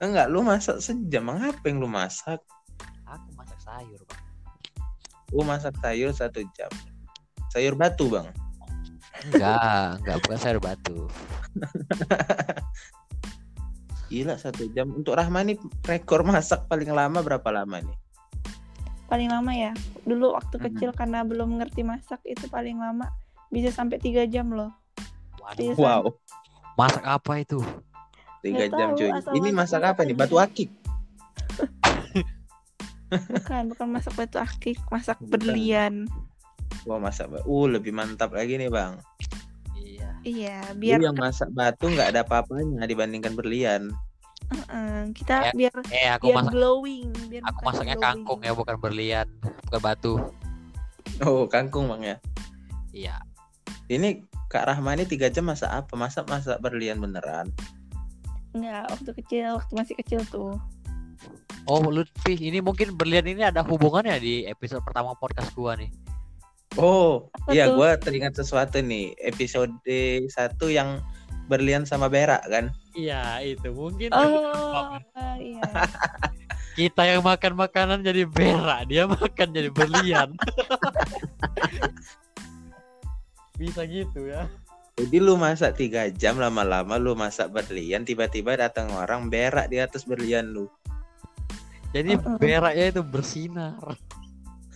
Enggak, 0.00 0.26
lu 0.32 0.40
masak 0.44 0.80
sejam. 0.80 1.28
Apa 1.28 1.64
yang 1.68 1.80
lu 1.80 1.88
masak? 1.88 2.40
Aku 3.04 3.28
masak 3.36 3.58
sayur 3.60 4.00
bang. 4.08 4.24
Lu 5.30 5.42
masak 5.46 5.74
sayur 5.78 6.10
satu 6.10 6.42
jam. 6.56 6.70
Sayur 7.50 7.74
batu, 7.74 8.06
Bang. 8.06 8.30
Enggak, 9.26 9.98
enggak 10.02 10.16
bukan 10.22 10.38
sayur 10.38 10.60
batu. 10.62 11.10
Gila 14.10 14.34
satu 14.36 14.66
jam. 14.74 14.90
Untuk 14.90 15.14
Rahma 15.14 15.46
nih 15.46 15.54
rekor 15.86 16.26
masak 16.26 16.66
paling 16.66 16.90
lama 16.90 17.22
berapa 17.22 17.46
lama 17.54 17.78
nih? 17.78 17.96
Paling 19.06 19.30
lama 19.30 19.54
ya. 19.54 19.70
Dulu 20.02 20.34
waktu 20.34 20.58
Mhm. 20.58 20.64
kecil 20.66 20.90
karena 20.90 21.22
belum 21.22 21.62
ngerti 21.62 21.86
masak 21.86 22.18
itu 22.26 22.50
paling 22.50 22.78
lama 22.78 23.06
bisa 23.48 23.70
sampai 23.70 24.02
tiga 24.02 24.26
jam 24.26 24.50
loh. 24.50 24.74
Waduh. 25.40 25.74
Wow, 25.78 26.02
masak 26.74 27.06
apa 27.06 27.40
itu? 27.40 27.62
tiga 28.40 28.72
jam 28.72 28.96
tahu, 28.96 29.04
cuy. 29.04 29.10
Ini 29.36 29.48
masak 29.52 29.84
apa 29.84 30.00
nih? 30.00 30.16
Batu 30.16 30.40
akik. 30.40 30.72
Bukan, 33.10 33.74
bukan 33.74 33.86
masak 33.90 34.14
batu 34.16 34.38
akik, 34.38 34.78
masak 34.88 35.18
Bukan. 35.20 35.30
berlian. 35.34 35.94
Wah, 36.86 36.96
masak 36.96 37.28
Uh, 37.44 37.66
lebih 37.68 37.92
mantap 37.92 38.32
lagi 38.32 38.56
nih, 38.56 38.70
Bang. 38.72 38.96
Iya. 40.20 40.60
Biar 40.76 41.00
biar 41.00 41.00
yang 41.00 41.16
masak 41.16 41.48
batu 41.52 41.88
nggak 41.88 42.12
ada 42.16 42.20
apa-apanya 42.22 42.84
dibandingkan 42.84 43.32
berlian. 43.34 43.88
eh, 44.50 45.04
kita 45.14 45.50
Ya, 45.50 45.52
biar 45.54 45.72
Eh, 45.94 46.08
aku 46.10 46.26
biar 46.28 46.36
masak 46.42 46.52
glowing, 46.58 47.08
biar 47.30 47.42
aku 47.46 47.60
masaknya 47.62 47.96
glowing. 47.96 48.04
kangkung 48.26 48.40
ya, 48.42 48.52
bukan 48.52 48.76
berlian, 48.82 49.26
bukan 49.70 49.80
batu. 49.80 50.14
Oh, 51.22 51.44
kangkung, 51.46 51.86
Bang 51.86 52.02
ya. 52.02 52.16
Iya. 52.90 53.16
Ini 53.86 54.24
Kak 54.50 54.66
Rahma 54.66 54.98
ini 54.98 55.06
tiga 55.06 55.30
jam 55.30 55.46
masak 55.46 55.70
apa? 55.70 55.92
Masak 55.94 56.26
masak 56.26 56.58
berlian 56.58 56.98
beneran. 56.98 57.52
Enggak, 58.50 58.90
waktu 58.90 59.10
kecil, 59.22 59.48
waktu 59.62 59.72
masih 59.78 59.94
kecil 60.02 60.20
tuh. 60.26 60.58
Oh, 61.68 61.84
Lutfi, 61.86 62.34
ini 62.34 62.58
mungkin 62.58 62.96
berlian 62.98 63.28
ini 63.28 63.46
ada 63.46 63.62
hubungannya 63.62 64.16
di 64.18 64.34
episode 64.48 64.82
pertama 64.82 65.14
podcast 65.14 65.52
gua 65.54 65.76
nih. 65.78 65.92
Oh, 66.78 67.26
Apa 67.34 67.50
iya 67.50 67.66
gua 67.74 67.98
teringat 67.98 68.38
sesuatu 68.38 68.78
nih. 68.78 69.10
Episode 69.18 69.74
satu 70.30 70.70
yang 70.70 71.02
berlian 71.50 71.82
sama 71.82 72.06
berak 72.06 72.46
kan? 72.46 72.70
Iya, 72.94 73.42
itu 73.42 73.74
mungkin 73.74 74.14
Oh, 74.14 74.94
iya. 75.34 75.62
kita 76.78 77.02
yang 77.02 77.26
makan 77.26 77.58
makanan 77.58 78.06
jadi 78.06 78.22
berak, 78.22 78.86
dia 78.86 79.10
makan 79.10 79.48
jadi 79.50 79.70
berlian. 79.74 80.30
Bisa 83.58 83.82
gitu 83.90 84.30
ya. 84.30 84.46
Jadi 84.94 85.16
lu 85.18 85.34
masak 85.34 85.74
tiga 85.74 86.06
jam 86.12 86.38
lama-lama 86.38 87.00
lu 87.00 87.18
masak 87.18 87.50
berlian 87.50 88.06
tiba-tiba 88.06 88.54
datang 88.54 88.92
orang 88.94 89.26
berak 89.26 89.66
di 89.72 89.82
atas 89.82 90.06
berlian 90.06 90.54
lu. 90.54 90.70
Jadi 91.90 92.14
Uh-uh. 92.14 92.38
beraknya 92.38 92.94
itu 92.94 93.02
bersinar. 93.02 93.74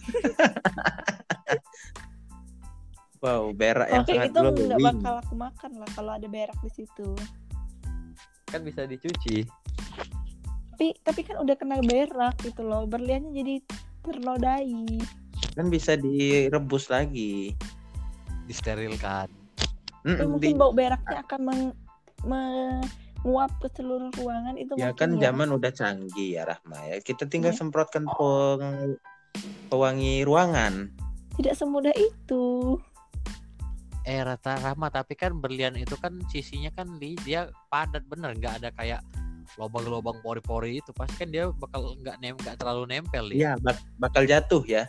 Wow, 3.24 3.56
berak 3.56 3.88
yang 3.88 4.04
Oke, 4.04 4.12
sangat 4.12 4.28
itu 4.28 4.36
nggak 4.36 4.52
glowing. 4.76 4.84
bakal 5.00 5.14
aku 5.16 5.32
makan 5.32 5.70
lah 5.80 5.88
kalau 5.96 6.12
ada 6.12 6.28
berak 6.28 6.58
di 6.60 6.70
situ. 6.70 7.08
Kan 8.44 8.60
bisa 8.60 8.84
dicuci. 8.84 9.48
Tapi 10.70 10.92
tapi 11.00 11.20
kan 11.24 11.40
udah 11.40 11.56
kena 11.56 11.80
berak 11.80 12.36
gitu 12.44 12.60
loh. 12.60 12.84
Berliannya 12.84 13.32
jadi 13.32 13.54
ternodai. 14.04 15.00
Kan 15.56 15.72
bisa 15.72 15.96
direbus 15.96 16.92
lagi. 16.92 17.56
Disterilkan. 18.44 19.32
Mm, 20.04 20.16
Tapi 20.20 20.28
mungkin 20.28 20.50
di- 20.52 20.60
bau 20.60 20.76
beraknya 20.76 21.24
akan 21.24 21.40
meng, 21.40 21.62
menguap 22.28 23.56
ke 23.56 23.72
seluruh 23.72 24.12
ruangan 24.14 24.60
itu 24.60 24.76
ya 24.76 24.92
kan 24.92 25.16
ya. 25.16 25.32
zaman 25.32 25.48
udah 25.48 25.72
canggih 25.72 26.36
ya 26.36 26.44
Rahma 26.44 26.76
ya. 26.84 27.00
Kita 27.00 27.24
tinggal 27.24 27.56
Iya. 27.56 27.64
semprotkan 27.64 28.04
peng 28.04 29.00
pewangi 29.72 30.28
ruangan. 30.28 30.92
Tidak 31.34 31.56
semudah 31.56 31.96
itu. 31.96 32.76
Eh 34.04 34.20
rata 34.20 34.60
Rahma 34.60 34.92
tapi 34.92 35.16
kan 35.16 35.32
berlian 35.40 35.72
itu 35.74 35.96
kan 35.96 36.12
sisinya 36.28 36.68
kan 36.70 37.00
li 37.00 37.16
dia 37.24 37.48
padat 37.72 38.04
bener 38.04 38.36
nggak 38.36 38.60
ada 38.60 38.68
kayak 38.76 39.00
lubang-lubang 39.56 40.20
pori-pori 40.20 40.80
itu 40.80 40.92
pasti 40.92 41.24
kan 41.24 41.28
dia 41.28 41.48
bakal 41.52 41.96
nggak 42.00 42.16
nem 42.20 42.36
nggak 42.36 42.56
terlalu 42.56 42.84
nempel 42.84 43.24
Li. 43.28 43.40
Iya, 43.40 43.56
bak- 43.60 43.80
bakal 43.96 44.24
jatuh 44.24 44.60
ya. 44.64 44.88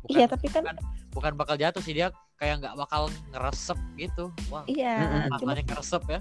bukan, 0.00 0.16
Iya, 0.16 0.26
tapi 0.28 0.46
kan 0.48 0.62
bukan, 0.64 0.76
bukan 1.12 1.32
bakal 1.36 1.56
jatuh 1.56 1.80
sih 1.80 1.92
dia 1.92 2.08
kayak 2.36 2.60
nggak 2.60 2.72
bakal 2.74 3.08
ngeresep 3.30 3.76
gitu 3.96 4.32
wah 4.48 4.64
iya, 4.64 4.96
Mm-mm. 4.96 5.36
cuma 5.36 5.52
makanya 5.52 5.64
ngeresep 5.70 6.02
ya 6.08 6.20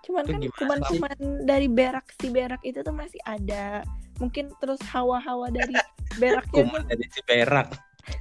cuman 0.00 0.22
Itu 0.24 0.32
kan 0.32 0.40
gimana 0.40 0.56
cuman 0.56 0.78
sih? 0.80 0.88
cuman 0.96 1.16
dari 1.44 1.68
berak 1.68 2.06
si 2.16 2.26
berak 2.28 2.60
itu 2.64 2.80
tuh 2.80 2.92
masih 2.92 3.20
ada. 3.22 3.84
Mungkin 4.16 4.52
terus 4.58 4.80
hawa-hawa 4.90 5.48
dari 5.48 5.76
beraknya 6.20 6.66
Kuman 6.66 6.82
dari 6.84 7.04
si 7.08 7.20
berak. 7.22 7.68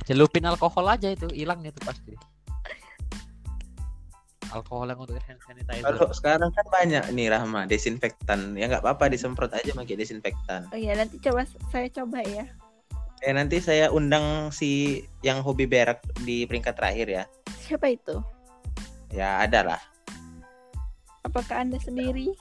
celupin 0.05 0.43
alkohol 0.45 0.85
aja 0.87 1.07
itu 1.09 1.25
hilang 1.33 1.63
itu 1.63 1.79
pasti 1.81 2.13
alkohol 4.49 4.89
yang 4.89 4.99
untuk 4.99 5.17
hand 5.23 5.41
sanitizer 5.45 5.85
Kalau 5.85 6.09
sekarang 6.13 6.51
kan 6.53 6.65
banyak 6.69 7.03
nih 7.13 7.27
Rahma 7.29 7.69
desinfektan. 7.69 8.57
Ya 8.57 8.65
nggak 8.69 8.81
apa-apa 8.81 9.09
disemprot 9.11 9.53
aja 9.53 9.71
pakai 9.73 9.95
desinfektan. 9.97 10.69
Oh 10.73 10.79
iya, 10.79 10.97
nanti 10.97 11.21
coba 11.21 11.45
saya 11.69 11.87
coba 11.93 12.21
ya. 12.25 12.45
Eh 13.19 13.35
nanti 13.35 13.59
saya 13.59 13.91
undang 13.91 14.49
si 14.49 15.03
yang 15.21 15.43
hobi 15.43 15.67
berak 15.67 15.99
di 16.23 16.47
peringkat 16.47 16.73
terakhir 16.79 17.07
ya. 17.07 17.23
Siapa 17.67 17.91
itu? 17.91 18.15
Ya 19.11 19.43
ada 19.43 19.75
lah. 19.75 19.81
Apakah 21.27 21.61
Anda 21.67 21.77
sendiri? 21.83 22.31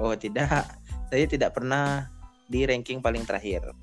Oh 0.00 0.16
tidak, 0.16 0.48
saya 1.12 1.24
tidak 1.28 1.52
pernah 1.52 2.08
di 2.48 2.64
ranking 2.64 3.04
paling 3.04 3.22
terakhir. 3.28 3.74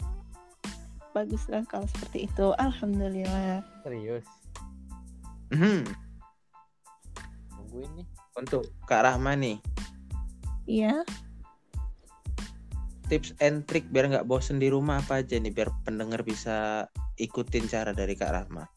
Baguslah 1.14 1.62
kalau 1.70 1.86
seperti 1.86 2.26
itu. 2.26 2.58
Alhamdulillah. 2.58 3.62
serius 3.86 4.26
Mhm. 5.54 6.03
Nungguin 7.74 8.06
nih. 8.06 8.08
Untuk 8.38 8.70
Kak 8.86 9.02
Rahma 9.02 9.34
nih, 9.34 9.58
Iya. 10.70 11.02
tips 13.10 13.36
and 13.42 13.66
trick 13.68 13.84
biar 13.92 14.08
nggak 14.08 14.30
bosen 14.30 14.62
di 14.62 14.70
rumah 14.72 15.02
apa 15.02 15.26
aja 15.26 15.36
nih 15.36 15.52
biar 15.52 15.70
pendengar 15.84 16.24
bisa 16.24 16.88
ikutin 17.18 17.66
cara 17.68 17.92
dari 17.92 18.14
Kak 18.14 18.32
Rahma. 18.32 18.70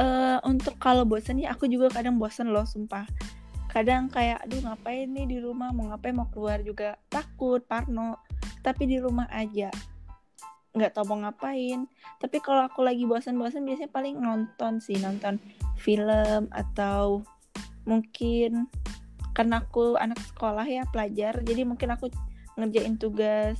eh 0.00 0.40
untuk 0.48 0.80
kalau 0.80 1.04
bosan 1.04 1.36
ya 1.36 1.52
aku 1.52 1.68
juga 1.68 1.92
kadang 1.92 2.16
bosan 2.16 2.48
loh 2.48 2.64
sumpah. 2.64 3.04
Kadang 3.68 4.08
kayak 4.08 4.44
aduh 4.44 4.64
ngapain 4.64 5.08
nih 5.08 5.28
di 5.28 5.38
rumah? 5.40 5.68
Mau 5.72 5.88
ngapain? 5.92 6.16
Mau 6.16 6.28
keluar 6.32 6.64
juga. 6.64 6.96
Takut 7.12 7.60
parno. 7.64 8.16
Tapi 8.64 8.88
di 8.88 8.96
rumah 8.96 9.28
aja. 9.28 9.68
Nggak 10.72 10.96
tahu 10.96 11.12
mau 11.12 11.28
ngapain. 11.28 11.84
Tapi 12.20 12.36
kalau 12.40 12.64
aku 12.64 12.80
lagi 12.80 13.04
bosan-bosan 13.04 13.68
biasanya 13.68 13.92
paling 13.92 14.16
nonton 14.16 14.80
sih 14.80 14.96
nonton 14.96 15.36
film 15.76 16.48
atau 16.52 17.20
mungkin 17.88 18.70
karena 19.32 19.64
aku 19.64 19.96
anak 19.96 20.20
sekolah 20.20 20.66
ya 20.68 20.84
pelajar 20.92 21.40
jadi 21.42 21.64
mungkin 21.64 21.94
aku 21.94 22.12
ngerjain 22.60 23.00
tugas 23.00 23.58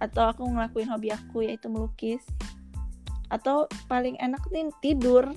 atau 0.00 0.32
aku 0.32 0.48
ngelakuin 0.48 0.88
hobi 0.88 1.12
aku 1.12 1.44
yaitu 1.44 1.68
melukis 1.68 2.24
atau 3.28 3.68
paling 3.88 4.16
enak 4.20 4.40
nih 4.52 4.70
tidur 4.80 5.28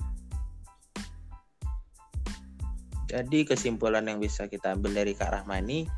Jadi 3.08 3.48
kesimpulan 3.48 4.04
yang 4.04 4.20
bisa 4.20 4.52
kita 4.52 4.76
ambil 4.76 4.92
dari 4.92 5.16
Kak 5.16 5.32
Rahma 5.32 5.64
ini, 5.64 5.88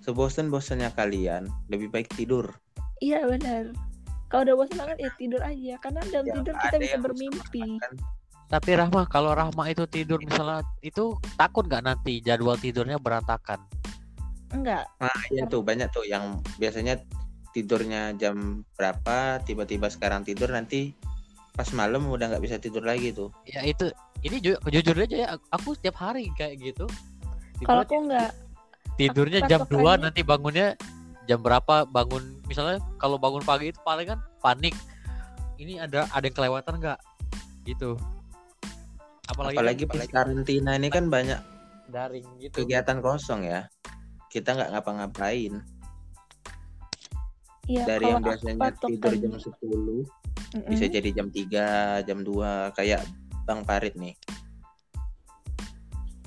sebosen-bosennya 0.00 0.88
kalian 0.96 1.44
lebih 1.68 1.92
baik 1.92 2.08
tidur. 2.16 2.48
Iya 3.04 3.28
benar. 3.28 3.76
Kalau 4.32 4.48
udah 4.48 4.56
bosan 4.56 4.80
banget 4.80 4.98
ya 5.04 5.10
tidur 5.20 5.42
aja. 5.44 5.74
Karena 5.84 6.00
dalam 6.08 6.26
Ya, 6.32 6.34
tidur 6.40 6.54
kita 6.56 6.76
bisa 6.80 6.96
bermimpi. 6.96 7.66
Tapi 8.50 8.74
Rahma 8.74 9.06
kalau 9.06 9.30
Rahma 9.32 9.70
itu 9.70 9.86
tidur 9.86 10.18
misalnya 10.20 10.60
itu 10.82 11.14
takut 11.38 11.64
nggak 11.64 11.86
nanti 11.86 12.18
jadwal 12.20 12.58
tidurnya 12.58 12.98
berantakan 12.98 13.62
Enggak. 14.50 14.82
Nah, 14.98 15.14
iya 15.30 15.46
tuh 15.46 15.62
banyak 15.62 15.86
tuh 15.94 16.02
yang 16.02 16.42
biasanya 16.58 16.98
tidurnya 17.54 18.14
jam 18.18 18.66
berapa, 18.74 19.38
tiba-tiba 19.46 19.86
sekarang 19.86 20.26
tidur 20.26 20.50
nanti 20.50 20.90
pas 21.54 21.70
malam 21.70 22.10
udah 22.10 22.30
nggak 22.34 22.42
bisa 22.42 22.56
tidur 22.58 22.82
lagi 22.82 23.14
tuh. 23.14 23.30
ya 23.44 23.62
itu 23.62 23.90
ini 24.22 24.42
ju 24.42 24.54
jujur 24.70 24.96
aja 24.96 25.16
ya 25.22 25.28
aku 25.50 25.74
setiap 25.76 25.98
hari 25.98 26.30
kayak 26.34 26.58
gitu 26.62 26.86
Kalau 27.62 27.84
aku 27.84 28.06
enggak. 28.06 28.32
tidurnya 28.96 29.44
aku 29.44 29.50
jam 29.50 29.60
2 29.62 29.66
patokannya- 29.70 29.98
nanti 30.02 30.20
bangunnya 30.24 30.68
jam 31.28 31.38
berapa 31.42 31.84
bangun 31.90 32.22
misalnya 32.48 32.82
kalau 32.98 33.18
bangun 33.22 33.42
pagi 33.44 33.70
itu 33.74 33.80
paling 33.86 34.08
kan 34.08 34.18
panik 34.40 34.74
ini 35.60 35.78
ada 35.78 36.10
ada 36.10 36.24
yang 36.26 36.34
kelewatan 36.34 36.74
nggak 36.80 36.98
gitu 37.66 37.94
apalagi, 39.30 39.56
Apalagi 39.56 39.84
kan 39.86 39.92
pas 39.94 40.06
karantina 40.10 40.70
ini 40.74 40.88
kan 40.90 41.04
banyak 41.06 41.40
daring 41.88 42.26
gitu 42.38 42.54
kegiatan 42.62 42.98
kosong 42.98 43.46
ya. 43.46 43.70
Kita 44.28 44.54
nggak 44.54 44.70
ngapa-ngapain. 44.74 45.62
Iya, 47.70 47.84
Dari 47.86 48.06
yang 48.10 48.22
biasanya 48.22 48.74
tidur 48.82 49.14
jam 49.14 49.30
patokannya- 49.30 49.46
10 49.46 50.02
Mm-mm. 50.50 50.70
bisa 50.74 50.84
jadi 50.90 51.10
jam 51.14 51.28
3, 51.30 51.66
jam 52.02 52.26
2 52.26 52.74
kayak 52.74 53.06
Bang 53.46 53.62
Farid 53.62 53.94
nih. 53.94 54.18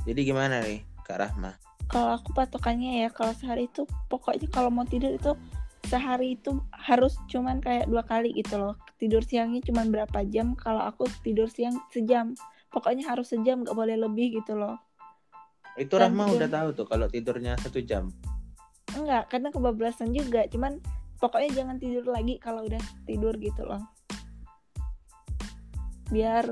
Jadi 0.04 0.20
gimana 0.24 0.64
nih 0.64 0.84
Kak 1.04 1.20
Rahma? 1.20 1.52
Kalau 1.88 2.16
aku 2.16 2.32
patokannya 2.32 3.04
ya 3.04 3.10
kalau 3.12 3.36
sehari 3.36 3.68
itu 3.68 3.84
pokoknya 4.08 4.48
kalau 4.48 4.72
mau 4.72 4.88
tidur 4.88 5.12
itu 5.12 5.36
sehari 5.84 6.40
itu 6.40 6.56
harus 6.72 7.20
cuman 7.28 7.60
kayak 7.60 7.86
dua 7.86 8.02
kali 8.02 8.32
gitu 8.34 8.56
loh 8.56 8.74
tidur 8.98 9.20
siangnya 9.20 9.60
cuma 9.62 9.84
berapa 9.84 10.24
jam 10.26 10.56
kalau 10.56 10.80
aku 10.80 11.06
tidur 11.22 11.52
siang 11.52 11.76
sejam 11.92 12.32
pokoknya 12.74 13.06
harus 13.08 13.30
sejam 13.30 13.62
nggak 13.62 13.78
boleh 13.78 13.96
lebih 13.96 14.42
gitu 14.42 14.58
loh 14.58 14.76
Itu 15.74 15.98
Dan 15.98 16.14
Rahma 16.14 16.30
udah 16.30 16.50
tahu 16.50 16.70
tuh 16.78 16.86
kalau 16.86 17.10
tidurnya 17.10 17.58
satu 17.58 17.82
jam. 17.82 18.10
enggak 18.94 19.26
karena 19.34 19.50
kebablasan 19.50 20.14
juga 20.14 20.46
cuman 20.50 20.78
pokoknya 21.18 21.50
jangan 21.64 21.78
tidur 21.82 22.06
lagi 22.10 22.38
kalau 22.38 22.62
udah 22.66 22.82
tidur 23.10 23.34
gitu 23.42 23.66
loh 23.66 23.82
biar 26.14 26.46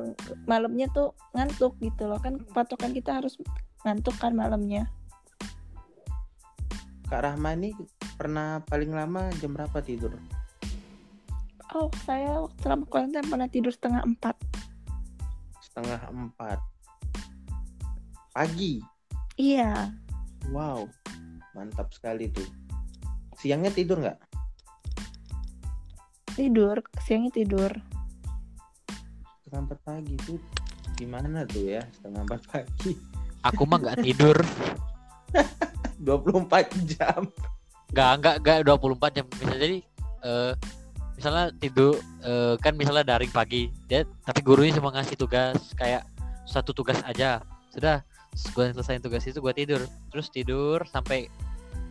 malamnya 0.49 0.89
tuh 0.89 1.13
ngantuk 1.37 1.77
gitu 1.85 2.09
loh 2.09 2.17
kan 2.17 2.41
patokan 2.49 2.97
kita 2.97 3.21
harus 3.21 3.37
ngantuk 3.85 4.17
kan 4.17 4.33
malamnya 4.33 4.89
Kak 7.11 7.27
Rahma 7.27 7.53
ini 7.53 7.75
pernah 8.15 8.63
paling 8.63 8.95
lama 8.95 9.27
jam 9.43 9.51
berapa 9.51 9.83
tidur? 9.83 10.15
oh 11.75 11.91
saya 12.07 12.39
waktu 12.41 12.57
selama 12.63 12.83
kuarantin 12.87 13.27
pernah 13.27 13.47
tidur 13.51 13.71
setengah 13.75 14.01
empat 14.07 14.35
Setengah 15.71 16.03
empat. 16.11 16.59
Pagi. 18.35 18.83
iya 19.39 19.87
Wow, 20.51 20.91
mantap 21.55 21.87
sekali 21.95 22.27
tuh. 22.27 22.47
Siangnya 23.39 23.71
tidur 23.71 24.03
nggak? 24.03 24.19
tidur 26.31 26.79
siangnya 27.03 27.31
tidur 27.35 27.71
Setengah 29.43 29.67
empat 29.67 29.79
pagi 29.83 30.15
tuh 30.23 30.39
gimana 30.95 31.43
tuh 31.43 31.63
ya? 31.63 31.81
Setengah 31.95 32.23
empat 32.23 32.41
pagi. 32.51 32.91
Aku 33.47 33.63
mah 33.63 33.79
nggak 33.79 33.99
tidur. 34.03 34.37
24 36.03 36.71
jam. 36.87 37.27
Nggak 37.91 38.11
nggak 38.19 38.35
nggak 38.43 38.57
24 38.67 39.15
jam 39.15 39.25
bisa 39.27 39.55
jadi 39.55 39.79
eh 40.21 40.53
misalnya 41.21 41.53
tidur 41.61 42.01
eh, 42.25 42.57
kan 42.57 42.73
misalnya 42.73 43.05
daring 43.05 43.29
pagi 43.29 43.69
dia 43.85 44.09
tapi 44.25 44.41
gurunya 44.41 44.73
cuma 44.73 44.89
ngasih 44.89 45.13
tugas 45.13 45.53
kayak 45.77 46.01
satu 46.49 46.73
tugas 46.73 46.97
aja. 47.05 47.45
Sudah 47.69 48.01
gue 48.57 48.65
selesai 48.73 49.05
tugas 49.05 49.21
itu 49.29 49.37
gue 49.37 49.53
tidur. 49.53 49.85
Terus 50.09 50.33
tidur 50.33 50.81
sampai 50.89 51.29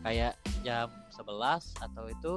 kayak 0.02 0.34
jam 0.66 0.90
11 1.14 1.30
atau 1.78 2.04
itu 2.10 2.32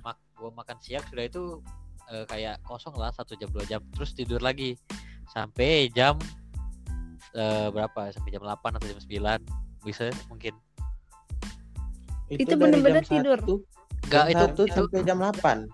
mak 0.00 0.16
gue 0.40 0.48
makan 0.48 0.80
siang 0.80 1.04
sudah 1.12 1.28
itu 1.28 1.60
eh, 2.08 2.24
kayak 2.24 2.56
kosong 2.64 2.96
lah 2.96 3.12
satu 3.12 3.36
jam 3.36 3.52
dua 3.52 3.68
jam. 3.68 3.84
Terus 3.92 4.16
tidur 4.16 4.40
lagi 4.40 4.80
sampai 5.28 5.92
jam 5.92 6.16
eh, 7.36 7.68
berapa? 7.68 8.08
Sampai 8.16 8.32
jam 8.32 8.40
8 8.40 8.80
atau 8.80 8.86
jam 8.88 8.96
9 8.96 9.84
bisa 9.84 10.08
mungkin. 10.32 10.56
Itu 12.32 12.56
jam 12.56 13.04
tidur? 13.04 13.36
satu- 13.44 13.60
enggak 14.04 14.24
itu 14.30 14.44
itu 14.62 14.62
sampai 14.86 15.02
jam 15.02 15.18
8 15.18 15.66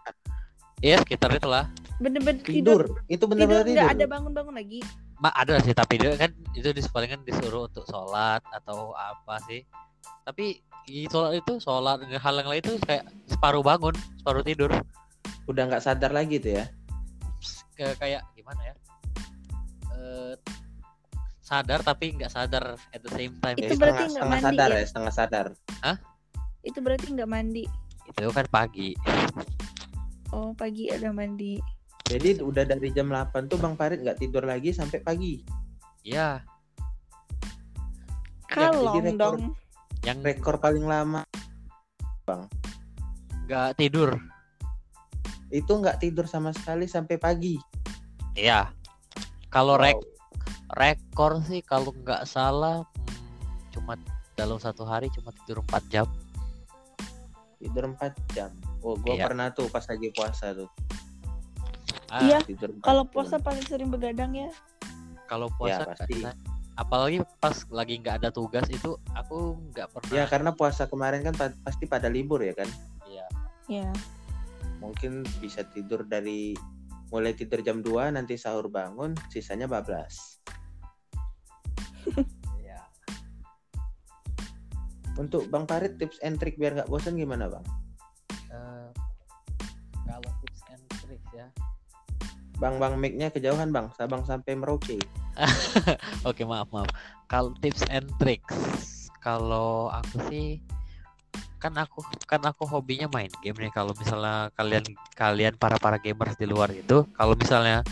ya 0.80 0.96
sekitar 1.02 1.30
itulah 1.34 1.64
bener-bener 1.98 2.38
tidur 2.40 2.86
tidur. 2.86 3.02
Itu 3.10 3.24
tidur 3.26 3.28
benar-benar 3.34 3.64
tidur. 3.66 3.74
nggak 3.82 3.94
ada 3.94 4.06
bangun-bangun 4.06 4.54
lagi 4.54 4.80
Ma, 5.18 5.34
ada 5.34 5.58
sih 5.58 5.74
tapi 5.74 5.98
dia 5.98 6.14
kan 6.14 6.30
itu 6.54 6.70
dis 6.70 6.86
palingan 6.86 7.18
disuruh 7.26 7.66
untuk 7.66 7.82
sholat 7.84 8.38
atau 8.54 8.94
apa 8.94 9.42
sih 9.50 9.66
tapi 10.22 10.62
di 10.86 11.10
sholat 11.10 11.42
itu 11.42 11.58
sholat 11.58 11.98
hal 12.06 12.34
yang 12.38 12.46
lain 12.46 12.62
itu 12.62 12.78
kayak 12.86 13.02
separuh 13.26 13.60
bangun 13.60 13.94
separuh 14.18 14.42
tidur 14.42 14.70
Udah 15.48 15.64
nggak 15.64 15.80
sadar 15.80 16.12
lagi 16.12 16.36
tuh 16.38 16.60
ya. 16.60 16.64
ke 17.74 17.96
kayak 17.96 18.22
gimana 18.32 18.60
ya 18.62 18.74
Eh, 19.90 20.34
sadar 21.40 21.82
tapi 21.82 22.14
nggak 22.14 22.30
sadar 22.30 22.78
at 22.78 23.00
the 23.02 23.10
same 23.10 23.34
time 23.42 23.56
Itu 23.56 23.74
Ya, 23.74 23.74
berarti 23.74 24.02
setengah, 24.06 24.14
setengah 24.14 24.28
mandi 24.30 24.44
sadar 24.46 24.68
ya? 24.70 24.76
ya, 24.78 24.84
setengah 24.86 25.12
sadar. 25.12 25.46
itu 26.60 26.78
berarti 26.78 27.06
nggak 27.10 27.26
mandi 27.26 27.64
itu 28.16 28.30
kan 28.32 28.46
pagi. 28.48 28.96
Oh 30.30 30.52
pagi 30.52 30.88
ada 30.88 31.12
mandi. 31.12 31.60
Jadi 32.08 32.40
udah 32.40 32.64
dari 32.64 32.88
jam 32.88 33.12
8 33.12 33.48
tuh 33.48 33.60
Bang 33.60 33.76
Farid 33.76 34.00
nggak 34.00 34.18
tidur 34.18 34.44
lagi 34.44 34.72
sampai 34.72 35.00
pagi. 35.00 35.44
ya 36.06 36.40
kalong 38.48 38.96
jadi 38.96 39.12
rekor- 39.12 39.36
dong. 39.36 39.52
Yang 40.06 40.18
Rekor 40.24 40.56
paling 40.56 40.86
lama. 40.88 41.20
Nggak 43.44 43.76
tidur. 43.76 44.16
Itu 45.48 45.80
nggak 45.80 46.00
tidur 46.00 46.24
sama 46.24 46.52
sekali 46.52 46.88
sampai 46.88 47.16
pagi. 47.20 47.56
iya. 48.32 48.70
Kalau 49.48 49.76
Wow. 49.76 49.84
rek 49.84 49.98
rekor 50.76 51.32
sih 51.44 51.64
kalau 51.64 51.92
nggak 51.92 52.28
salah 52.28 52.84
hmm, 52.84 53.72
cuma 53.72 53.96
dalam 54.36 54.60
satu 54.60 54.84
hari 54.84 55.08
cuma 55.08 55.32
tidur 55.32 55.64
4 55.64 55.80
jam 55.88 56.06
tidur 57.58 57.84
4 57.90 58.14
jam. 58.30 58.50
Oh, 58.80 58.94
gua 58.94 59.14
Iya. 59.14 59.24
pernah 59.26 59.46
tuh 59.50 59.66
pas 59.66 59.82
lagi 59.82 60.08
puasa 60.10 60.54
tuh. 60.54 60.70
Ah, 62.08 62.24
Iya, 62.24 62.38
Tidur 62.40 62.72
4 62.72 62.80
kalau 62.80 63.04
jam. 63.04 63.12
puasa 63.12 63.36
paling 63.36 63.60
sering 63.62 63.90
begadang 63.90 64.32
ya 64.32 64.48
kalau 65.26 65.52
puasa 65.52 65.84
Ya, 65.84 65.92
pasti. 65.92 66.14
nggak- 66.16 66.38
apalagi 66.74 67.18
pas 67.36 67.52
lagi 67.68 67.94
nggak 67.98 68.16
ada 68.16 68.30
tugas 68.30 68.64
itu 68.68 68.96
aku 69.12 69.60
nggak 69.68 69.92
pernah 69.92 70.12
Ya 70.14 70.24
karena 70.24 70.50
puasa 70.50 70.86
kemarin 70.86 71.20
kan 71.20 71.34
pa- 71.34 71.58
pasti 71.60 71.84
pada 71.84 72.08
libur 72.08 72.40
ya 72.40 72.54
kan. 72.54 72.68
Iya. 73.04 73.26
ya 73.68 73.88
Mungkin 74.78 75.26
bisa 75.36 75.66
tidur 75.66 76.06
dari 76.06 76.54
mulai 77.08 77.34
tidur 77.34 77.60
jam 77.60 77.82
2 77.82 78.08
nanti 78.08 78.38
sahur 78.38 78.68
bangun, 78.68 79.12
sisanya 79.28 79.66
bablas. 79.66 80.38
Untuk 85.18 85.50
Bang 85.50 85.66
Farid 85.66 85.98
tips 85.98 86.22
and 86.22 86.38
trick 86.38 86.54
biar 86.54 86.78
nggak 86.78 86.88
bosan 86.88 87.18
gimana 87.18 87.50
Bang? 87.50 87.66
Eh, 88.54 88.88
kalau 90.06 90.30
tips 90.46 90.62
and 90.70 90.84
tricks 91.02 91.30
ya. 91.34 91.46
Bang 92.62 92.78
Bang 92.78 92.98
mic-nya 93.02 93.34
kejauhan 93.34 93.74
Bang, 93.74 93.90
Sabang 93.98 94.22
sampai 94.22 94.54
Merauke. 94.54 94.98
oke 96.28 96.42
maaf 96.46 96.70
maaf. 96.70 96.90
Kalau 97.26 97.50
tips 97.58 97.82
and 97.90 98.06
tricks 98.22 99.10
kalau 99.18 99.90
aku 99.90 100.22
sih 100.30 100.62
kan 101.58 101.74
aku 101.74 102.06
kan 102.30 102.38
aku 102.46 102.62
hobinya 102.70 103.10
main 103.10 103.30
game 103.42 103.58
nih. 103.58 103.74
Kalau 103.74 103.90
misalnya 103.98 104.54
kalian 104.54 104.86
kalian 105.18 105.54
para 105.58 105.78
para 105.82 105.98
gamers 105.98 106.38
di 106.38 106.46
luar 106.46 106.70
itu 106.70 107.02
kalau 107.18 107.34
misalnya 107.34 107.82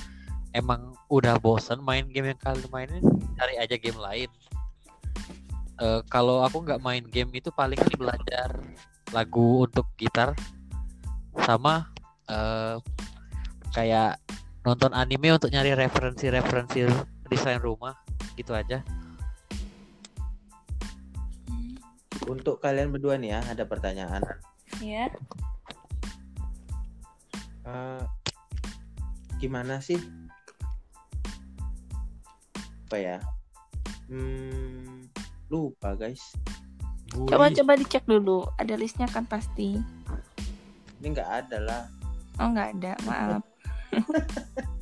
emang 0.54 0.94
udah 1.10 1.38
bosen 1.42 1.82
main 1.82 2.06
game 2.10 2.34
yang 2.34 2.40
kalian 2.40 2.70
mainin 2.70 3.04
cari 3.36 3.54
aja 3.60 3.76
game 3.76 3.98
lain 3.98 4.30
Eh, 5.76 6.00
kalau 6.08 6.40
aku 6.40 6.64
nggak 6.64 6.80
main 6.80 7.04
game 7.04 7.28
itu 7.36 7.52
paling 7.52 7.76
kan 7.76 7.92
belajar 8.00 8.48
lagu 9.12 9.68
untuk 9.68 9.84
gitar 10.00 10.32
sama 11.44 11.92
eh, 12.32 12.80
kayak 13.76 14.16
nonton 14.64 14.96
anime 14.96 15.36
untuk 15.36 15.52
nyari 15.52 15.76
referensi-referensi 15.76 16.88
desain 17.28 17.60
rumah 17.60 17.94
gitu 18.34 18.56
aja 18.56 18.80
Untuk 22.26 22.58
kalian 22.58 22.90
berdua 22.90 23.14
nih 23.22 23.38
ya, 23.38 23.40
ada 23.54 23.64
pertanyaan. 23.70 24.18
ya 24.82 25.06
Eh, 27.66 28.02
gimana 29.42 29.82
sih? 29.82 29.98
Apa 32.86 32.96
ya? 32.98 33.18
Hmm, 34.06 34.95
lupa 35.48 35.94
guys. 35.94 36.22
coba 37.30 37.48
coba 37.48 37.72
dicek 37.78 38.04
dulu 38.04 38.44
ada 38.58 38.74
listnya 38.76 39.06
kan 39.08 39.24
pasti 39.24 39.78
Ini 41.00 41.06
nggak 41.12 41.30
ada 41.46 41.58
lah. 41.62 41.82
oh 42.42 42.48
nggak 42.50 42.68
ada 42.76 42.92
maaf 43.06 43.42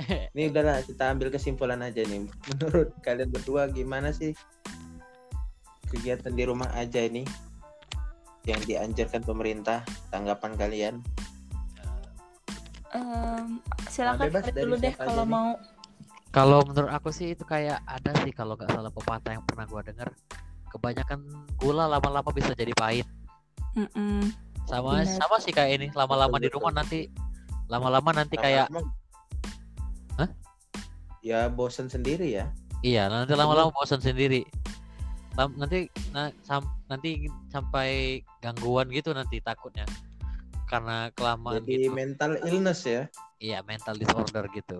Ini 0.34 0.48
udahlah 0.52 0.80
kita 0.84 1.12
ambil 1.12 1.28
kesimpulan 1.28 1.80
aja 1.84 2.00
nih. 2.04 2.24
Menurut 2.24 2.88
kalian 3.04 3.28
berdua 3.28 3.68
gimana 3.68 4.14
sih 4.14 4.32
kegiatan 5.90 6.32
di 6.32 6.44
rumah 6.46 6.70
aja 6.72 7.02
ini 7.02 7.26
yang 8.48 8.60
dianjurkan 8.64 9.20
pemerintah? 9.20 9.84
Tanggapan 10.08 10.52
kalian? 10.56 10.94
Em, 12.90 13.62
silakan 13.86 14.30
dari 14.34 14.50
dulu 14.56 14.74
deh 14.80 14.94
kalau 14.98 15.22
nih. 15.22 15.30
mau 15.30 15.48
Kalau 16.30 16.62
menurut 16.62 16.90
aku 16.94 17.10
sih 17.10 17.34
itu 17.34 17.42
kayak 17.42 17.82
ada 17.82 18.14
sih 18.22 18.30
kalau 18.30 18.54
nggak 18.54 18.70
salah 18.70 18.90
pepatah 18.94 19.34
yang 19.34 19.42
pernah 19.42 19.66
gua 19.66 19.82
denger. 19.82 20.06
Kebanyakan 20.70 21.26
gula 21.58 21.90
lama-lama 21.90 22.30
bisa 22.30 22.54
jadi 22.54 22.70
pahit. 22.78 23.06
Mm-mm. 23.74 24.30
Sama 24.70 25.02
Benar. 25.02 25.18
sama 25.18 25.36
sih 25.42 25.50
kayak 25.50 25.70
ini 25.82 25.86
lama-lama 25.90 26.38
di 26.38 26.46
rumah 26.46 26.70
nanti 26.70 27.10
lama-lama 27.66 28.14
nanti 28.14 28.38
kayak 28.38 28.70
Lama-lama- 28.70 28.94
Hah? 30.18 30.28
Ya 31.22 31.50
bosen 31.50 31.90
sendiri 31.90 32.30
ya. 32.34 32.46
iya 32.86 33.10
nanti 33.10 33.34
lama-lama 33.34 33.74
bosan 33.74 33.98
sendiri. 33.98 34.46
Lam- 35.34 35.58
nanti 35.58 35.90
na- 36.14 36.34
sam- 36.46 36.78
nanti 36.86 37.26
sampai 37.50 38.22
gangguan 38.42 38.86
gitu 38.90 39.10
nanti 39.14 39.38
takutnya 39.42 39.86
karena 40.70 41.10
kelamaan 41.18 41.62
Jadi 41.66 41.90
gitu. 41.90 41.94
mental 41.94 42.38
illness 42.46 42.86
ya. 42.86 43.10
Iya 43.42 43.66
mental 43.66 43.98
disorder 43.98 44.46
gitu. 44.54 44.78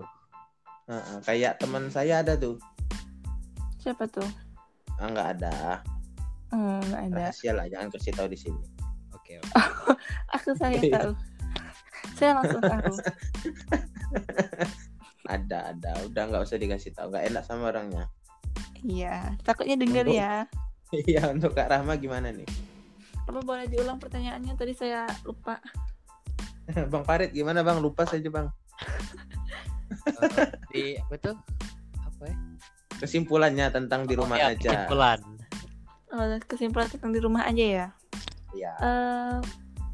Heeh, 0.91 1.17
kayak 1.23 1.53
teman 1.57 1.87
saya 1.87 2.19
ada 2.19 2.35
tuh. 2.35 2.59
siapa 3.79 4.05
tuh 4.05 4.27
Ah 4.99 5.07
nggak 5.07 5.39
ada. 5.39 5.81
nggak 6.51 7.01
ada 7.09 7.31
Rahasia 7.31 7.55
lah, 7.55 7.65
jangan 7.65 7.87
kasih 7.89 8.13
tahu 8.13 8.27
di 8.27 8.37
sini. 8.37 8.61
Oke. 9.15 9.39
aku 10.35 10.51
saya 10.53 10.77
tahu 10.77 11.11
Saya 12.13 12.31
langsung 12.37 12.61
tahu. 12.61 12.93
ada 15.33 15.71
ada 15.71 15.91
udah 16.03 16.23
nggak 16.27 16.43
usah 16.43 16.59
dikasih 16.59 16.91
tahu 16.91 17.09
nggak 17.09 17.31
enak 17.31 17.43
sama 17.47 17.71
orangnya 17.71 18.05
Iya, 18.83 19.37
takutnya 19.41 19.77
denger 19.79 20.05
Untuk- 20.09 20.19
ya. 20.19 20.33
iya 21.07 21.21
untuk 21.31 21.55
kak 21.55 21.71
Rahma 21.71 21.95
gimana 21.95 22.35
nih 22.35 22.45
Apa 23.23 23.39
boleh 23.39 23.69
diulang 23.69 23.95
pertanyaannya? 23.95 24.57
Tadi 24.57 24.73
saya 24.75 25.07
lupa. 25.23 25.61
bang 26.67 27.03
Farid 27.05 27.31
gimana 27.31 27.63
bang 27.63 27.79
lupa 27.79 28.03
saja 28.03 28.27
bang 28.27 28.49
Di 30.71 30.97
apa 30.97 31.15
tuh 31.19 31.35
apa 32.01 32.23
ya? 32.27 32.37
Kesimpulannya 33.01 33.67
tentang 33.73 34.05
di 34.05 34.13
Oh, 34.13 34.23
rumah 34.25 34.37
ya, 34.37 34.53
aja. 34.53 34.69
kesimpulan. 34.69 35.19
Oh, 36.11 36.25
kesimpulan 36.45 36.87
tentang 36.91 37.11
di 37.15 37.19
rumah 37.23 37.43
aja 37.47 37.65
ya. 37.65 37.87
ya 38.53 38.71
eh 38.77 39.37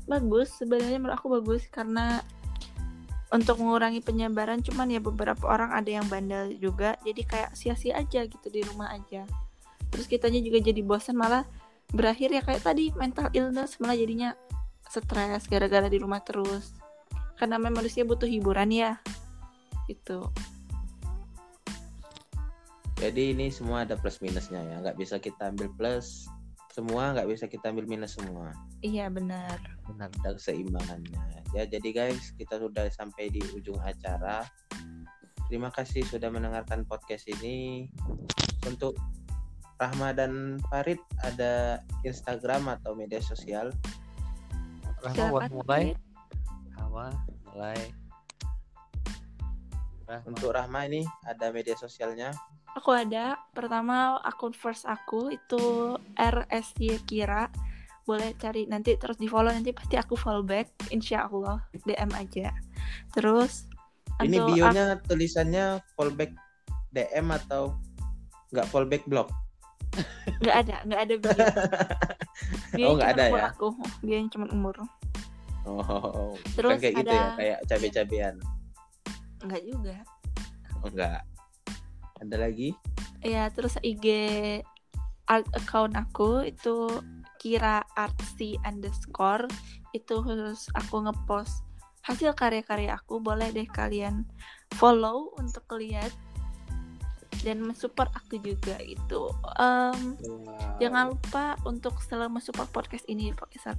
bagus. 0.10 0.50
Sebenarnya 0.58 0.98
menurut 0.98 1.16
aku 1.16 1.28
bagus 1.40 1.64
karena 1.70 2.20
untuk 3.28 3.60
mengurangi 3.60 4.00
penyebaran 4.00 4.64
cuman 4.64 4.88
ya 4.88 5.00
beberapa 5.04 5.44
orang 5.48 5.76
ada 5.76 5.88
yang 5.88 6.08
bandel 6.08 6.52
juga. 6.58 6.96
Jadi 7.04 7.22
kayak 7.28 7.52
sia-sia 7.56 8.00
aja 8.00 8.24
gitu 8.26 8.48
di 8.50 8.64
rumah 8.66 8.92
aja. 8.92 9.28
Terus 9.92 10.08
kitanya 10.08 10.40
juga 10.44 10.60
jadi 10.60 10.82
bosan 10.84 11.16
malah 11.16 11.48
berakhir 11.96 12.36
ya 12.36 12.44
kayak 12.44 12.64
tadi 12.68 12.92
mental 13.00 13.32
illness 13.32 13.80
malah 13.80 13.96
jadinya 13.96 14.36
stres 14.88 15.48
gara-gara 15.48 15.88
di 15.88 16.00
rumah 16.00 16.20
terus. 16.24 16.76
Karena 17.38 17.62
memang 17.62 17.86
manusia 17.86 18.04
butuh 18.04 18.28
hiburan 18.28 18.74
ya 18.74 18.98
gitu. 19.88 20.28
Jadi 22.98 23.34
ini 23.34 23.54
semua 23.54 23.86
ada 23.86 23.94
plus 23.94 24.20
minusnya 24.22 24.62
ya. 24.62 24.82
Nggak 24.82 24.98
bisa 24.98 25.22
kita 25.22 25.54
ambil 25.54 25.70
plus 25.78 26.26
semua 26.78 27.10
nggak 27.10 27.26
bisa 27.26 27.50
kita 27.50 27.74
ambil 27.74 27.90
minus 27.90 28.22
semua. 28.22 28.54
Iya 28.86 29.10
benar. 29.10 29.58
Benar. 29.90 30.14
Ada 30.22 30.38
keseimbangannya. 30.38 31.42
Ya 31.58 31.66
jadi 31.66 31.90
guys 31.90 32.34
kita 32.38 32.62
sudah 32.62 32.86
sampai 32.94 33.34
di 33.34 33.42
ujung 33.58 33.82
acara. 33.82 34.46
Terima 35.50 35.74
kasih 35.74 36.06
sudah 36.06 36.30
mendengarkan 36.30 36.86
podcast 36.86 37.26
ini. 37.30 37.90
Untuk 38.66 38.94
Rahma 39.78 40.14
dan 40.14 40.62
Farid 40.70 41.02
ada 41.22 41.82
Instagram 42.06 42.70
atau 42.78 42.94
media 42.94 43.22
sosial? 43.22 43.74
Rahma 45.02 45.34
buat 45.34 45.50
mulai. 45.50 45.98
Rahma 46.78 47.14
mulai 47.54 48.07
Rahma 50.08 50.24
untuk 50.26 50.50
Rahma 50.50 50.88
ini 50.88 51.04
ada 51.22 51.52
media 51.52 51.76
sosialnya 51.76 52.32
Aku 52.74 52.94
ada. 52.94 53.42
Pertama 53.52 54.22
akun 54.22 54.54
first 54.54 54.86
aku 54.86 55.34
itu 55.34 55.60
RSY 56.14 57.02
Kira. 57.04 57.50
Boleh 58.06 58.38
cari 58.38 58.64
nanti 58.64 58.94
terus 58.96 59.18
di 59.18 59.26
follow 59.26 59.50
nanti 59.50 59.74
pasti 59.74 59.98
aku 59.98 60.14
follow 60.14 60.46
back. 60.46 60.70
Insya 60.94 61.26
Allah 61.26 61.58
DM 61.76 62.14
aja. 62.14 62.54
Terus 63.12 63.66
ini 64.22 64.38
bionya 64.38 65.02
tulisannya 65.04 65.82
fallback 65.94 66.32
DM 66.94 67.34
atau 67.34 67.74
nggak 68.50 68.68
fallback 68.68 69.04
blog 69.06 69.28
ak- 69.98 70.40
nggak 70.40 70.56
ada 70.62 70.76
nggak 70.86 71.02
ada 71.02 71.14
bio. 71.18 71.34
Bio 72.78 72.86
Oh, 72.86 72.94
nggak 72.94 73.12
ada 73.18 73.24
ya? 73.28 73.44
Aku 73.50 73.74
dia 74.06 74.22
cuma 74.30 74.46
umur. 74.54 74.78
oh 75.66 76.38
Terus 76.54 76.78
kayak 76.78 76.94
gitu 76.96 77.10
ya 77.10 77.18
ada- 77.26 77.36
kayak 77.36 77.58
cabe-cabean 77.66 78.36
Nggak 79.48 79.64
juga. 79.66 79.98
oh 80.84 80.90
enggak 80.94 81.24
ada 82.22 82.36
lagi? 82.38 82.76
Ya 83.26 83.50
terus 83.50 83.80
IG 83.82 84.06
art 85.28 85.48
account 85.58 85.98
aku 85.98 86.46
itu 86.46 87.02
Kira 87.38 87.86
Artsy 87.96 88.58
underscore. 88.66 89.48
Itu 89.94 90.22
khusus 90.22 90.70
aku 90.74 91.06
ngepost 91.06 91.64
hasil 92.06 92.34
karya-karya 92.34 92.98
aku. 92.98 93.24
Boleh 93.24 93.50
deh 93.54 93.68
kalian 93.68 94.26
follow 94.76 95.34
untuk 95.38 95.66
lihat 95.78 96.12
dan 97.46 97.62
mensupport 97.62 98.10
aku 98.18 98.42
juga 98.42 98.82
itu 98.82 99.30
Em, 99.62 100.18
jangan 100.82 101.14
lupa 101.14 101.54
untuk 101.70 102.02
selalu 102.02 102.42
mensupport 102.42 102.70
podcast 102.74 103.06
ini 103.06 103.30
pesan, 103.32 103.78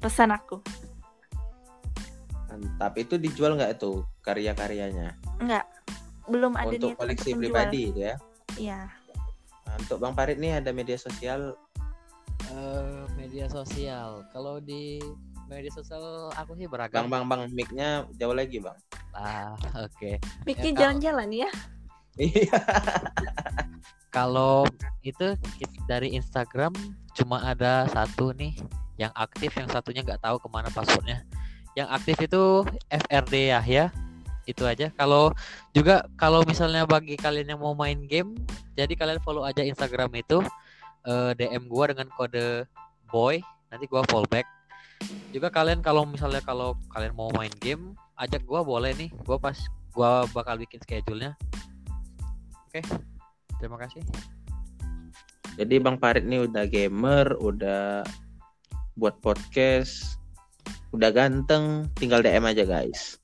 pesan 0.00 0.30
aku 0.32 0.64
mantap 2.58 2.98
itu 2.98 3.14
dijual 3.14 3.54
nggak 3.54 3.78
tuh 3.78 4.02
karya-karyanya? 4.26 5.14
Enggak 5.38 5.64
belum 6.28 6.52
ada 6.60 6.68
untuk 6.68 6.92
koleksi 6.98 7.32
menjual. 7.32 7.40
pribadi 7.40 7.80
itu 7.88 8.00
ya? 8.04 8.14
Iya. 8.58 8.80
Nah, 9.64 9.74
untuk 9.80 9.96
Bang 10.00 10.12
Farid 10.12 10.36
nih 10.36 10.60
ada 10.60 10.70
media 10.74 10.98
sosial. 11.00 11.56
Eh, 12.52 13.02
media 13.16 13.46
sosial. 13.48 14.24
Kalau 14.32 14.60
di 14.60 15.00
media 15.48 15.72
sosial 15.72 16.28
aku 16.36 16.52
sih 16.56 16.68
Bang 16.68 16.88
beragam. 16.88 17.08
Bang 17.08 17.24
Bang 17.30 17.48
mic-nya 17.52 18.04
jauh 18.20 18.36
lagi 18.36 18.60
Bang. 18.60 18.76
Ah 19.16 19.56
oke. 19.88 20.20
Miknya 20.44 20.60
Ya, 20.60 20.74
kalau- 20.74 20.80
jalan-jalan 20.84 21.28
ya. 21.32 21.50
Iya. 22.18 22.58
Kalau 24.08 24.64
itu 25.04 25.36
dari 25.84 26.16
Instagram 26.16 26.72
cuma 27.12 27.44
ada 27.44 27.84
satu 27.92 28.32
nih 28.32 28.56
yang 28.96 29.12
aktif, 29.12 29.52
yang 29.54 29.68
satunya 29.68 30.00
nggak 30.00 30.24
tahu 30.24 30.40
ke 30.40 30.48
mana 30.48 30.72
passwordnya. 30.72 31.27
Yang 31.78 31.88
aktif 31.94 32.16
itu 32.26 32.42
FRD 32.90 33.54
ya, 33.54 33.62
ya 33.62 33.86
itu 34.50 34.66
aja. 34.66 34.90
Kalau 34.98 35.30
juga 35.70 36.02
kalau 36.18 36.42
misalnya 36.42 36.82
bagi 36.88 37.14
kalian 37.14 37.54
yang 37.54 37.60
mau 37.62 37.76
main 37.78 38.08
game, 38.10 38.34
jadi 38.74 38.90
kalian 38.98 39.22
follow 39.22 39.46
aja 39.46 39.62
Instagram 39.62 40.10
itu 40.18 40.42
eh, 41.06 41.30
DM 41.38 41.70
gua 41.70 41.94
dengan 41.94 42.10
kode 42.10 42.66
boy, 43.14 43.38
nanti 43.70 43.84
gua 43.86 44.02
follow 44.10 44.26
back. 44.26 44.48
Juga 45.30 45.54
kalian 45.54 45.78
kalau 45.84 46.02
misalnya 46.02 46.42
kalau 46.42 46.74
kalian 46.90 47.14
mau 47.14 47.30
main 47.38 47.52
game, 47.62 47.94
ajak 48.18 48.42
gua 48.42 48.66
boleh 48.66 48.90
nih. 48.98 49.14
Gua 49.22 49.38
pas 49.38 49.54
gua 49.94 50.26
bakal 50.34 50.58
bikin 50.58 50.82
schedule-nya. 50.82 51.38
Oke. 52.66 52.82
Terima 53.62 53.78
kasih. 53.78 54.02
jadi 55.58 55.82
Bang 55.82 55.98
Farid 55.98 56.22
nih 56.22 56.46
udah 56.46 56.64
gamer 56.70 57.34
udah 57.42 58.06
buat 58.94 59.18
podcast 59.18 60.17
udah 60.92 61.10
ganteng 61.12 61.88
tinggal 61.96 62.24
DM 62.24 62.44
aja 62.48 62.64
guys. 62.64 63.20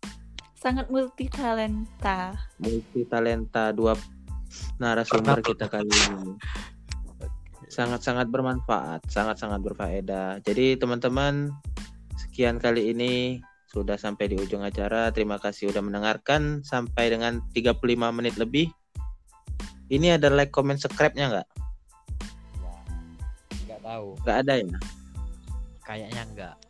Sangat 0.57 0.89
multi 0.89 1.29
talenta 1.29 2.33
multi 2.57 3.05
talenta 3.05 3.73
dua 3.73 3.93
narasumber 4.81 5.41
kita 5.45 5.69
kali 5.69 5.89
ini. 5.89 6.37
Sangat-sangat 7.69 8.31
bermanfaat 8.31 9.09
sangat-sangat 9.11 9.61
berfaedah. 9.65 10.41
Jadi 10.45 10.77
teman-teman 10.79 11.51
sekian 12.17 12.61
kali 12.61 12.93
ini. 12.93 13.41
Sudah 13.75 13.99
sampai 13.99 14.31
di 14.31 14.39
ujung 14.39 14.63
acara. 14.63 15.11
Terima 15.11 15.35
kasih 15.35 15.75
sudah 15.75 15.83
mendengarkan 15.83 16.63
sampai 16.63 17.11
dengan 17.11 17.43
35 17.51 17.83
menit 18.15 18.39
lebih. 18.39 18.71
Ini 19.91 20.15
ada 20.15 20.31
like 20.31 20.55
comment 20.55 20.79
subscribe-nya 20.79 21.27
nggak? 21.27 21.49
Nggak 23.67 23.81
tahu. 23.83 24.07
nggak 24.23 24.37
ada 24.47 24.55
ya? 24.63 24.79
Kayaknya 25.83 26.23
enggak. 26.23 26.64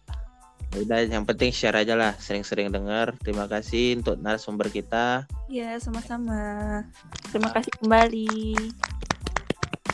Ya 0.74 0.82
udah 0.82 0.98
yang 1.06 1.22
penting 1.22 1.54
share 1.54 1.78
aja 1.78 1.94
lah 1.94 2.18
sering-sering 2.18 2.66
dengar 2.74 3.14
terima 3.22 3.46
kasih 3.46 4.02
untuk 4.02 4.18
narasumber 4.18 4.66
kita 4.74 5.22
Ya, 5.46 5.78
sama-sama. 5.78 6.82
Terima 7.30 7.54
kasih 7.54 7.70
kembali. 7.78 8.58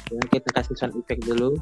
ya, 0.09 0.23
kita 0.33 0.49
kasih 0.57 0.75
sound 0.81 0.97
effect 0.97 1.21
dulu 1.29 1.61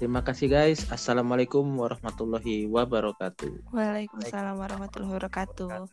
Terima 0.00 0.20
kasih 0.20 0.52
guys. 0.52 0.84
Assalamualaikum 0.92 1.64
warahmatullahi 1.80 2.68
wabarakatuh. 2.68 3.72
Waalaikumsalam 3.72 4.58
warahmatullahi. 4.60 5.16
Wabarakatuh. 5.16 5.88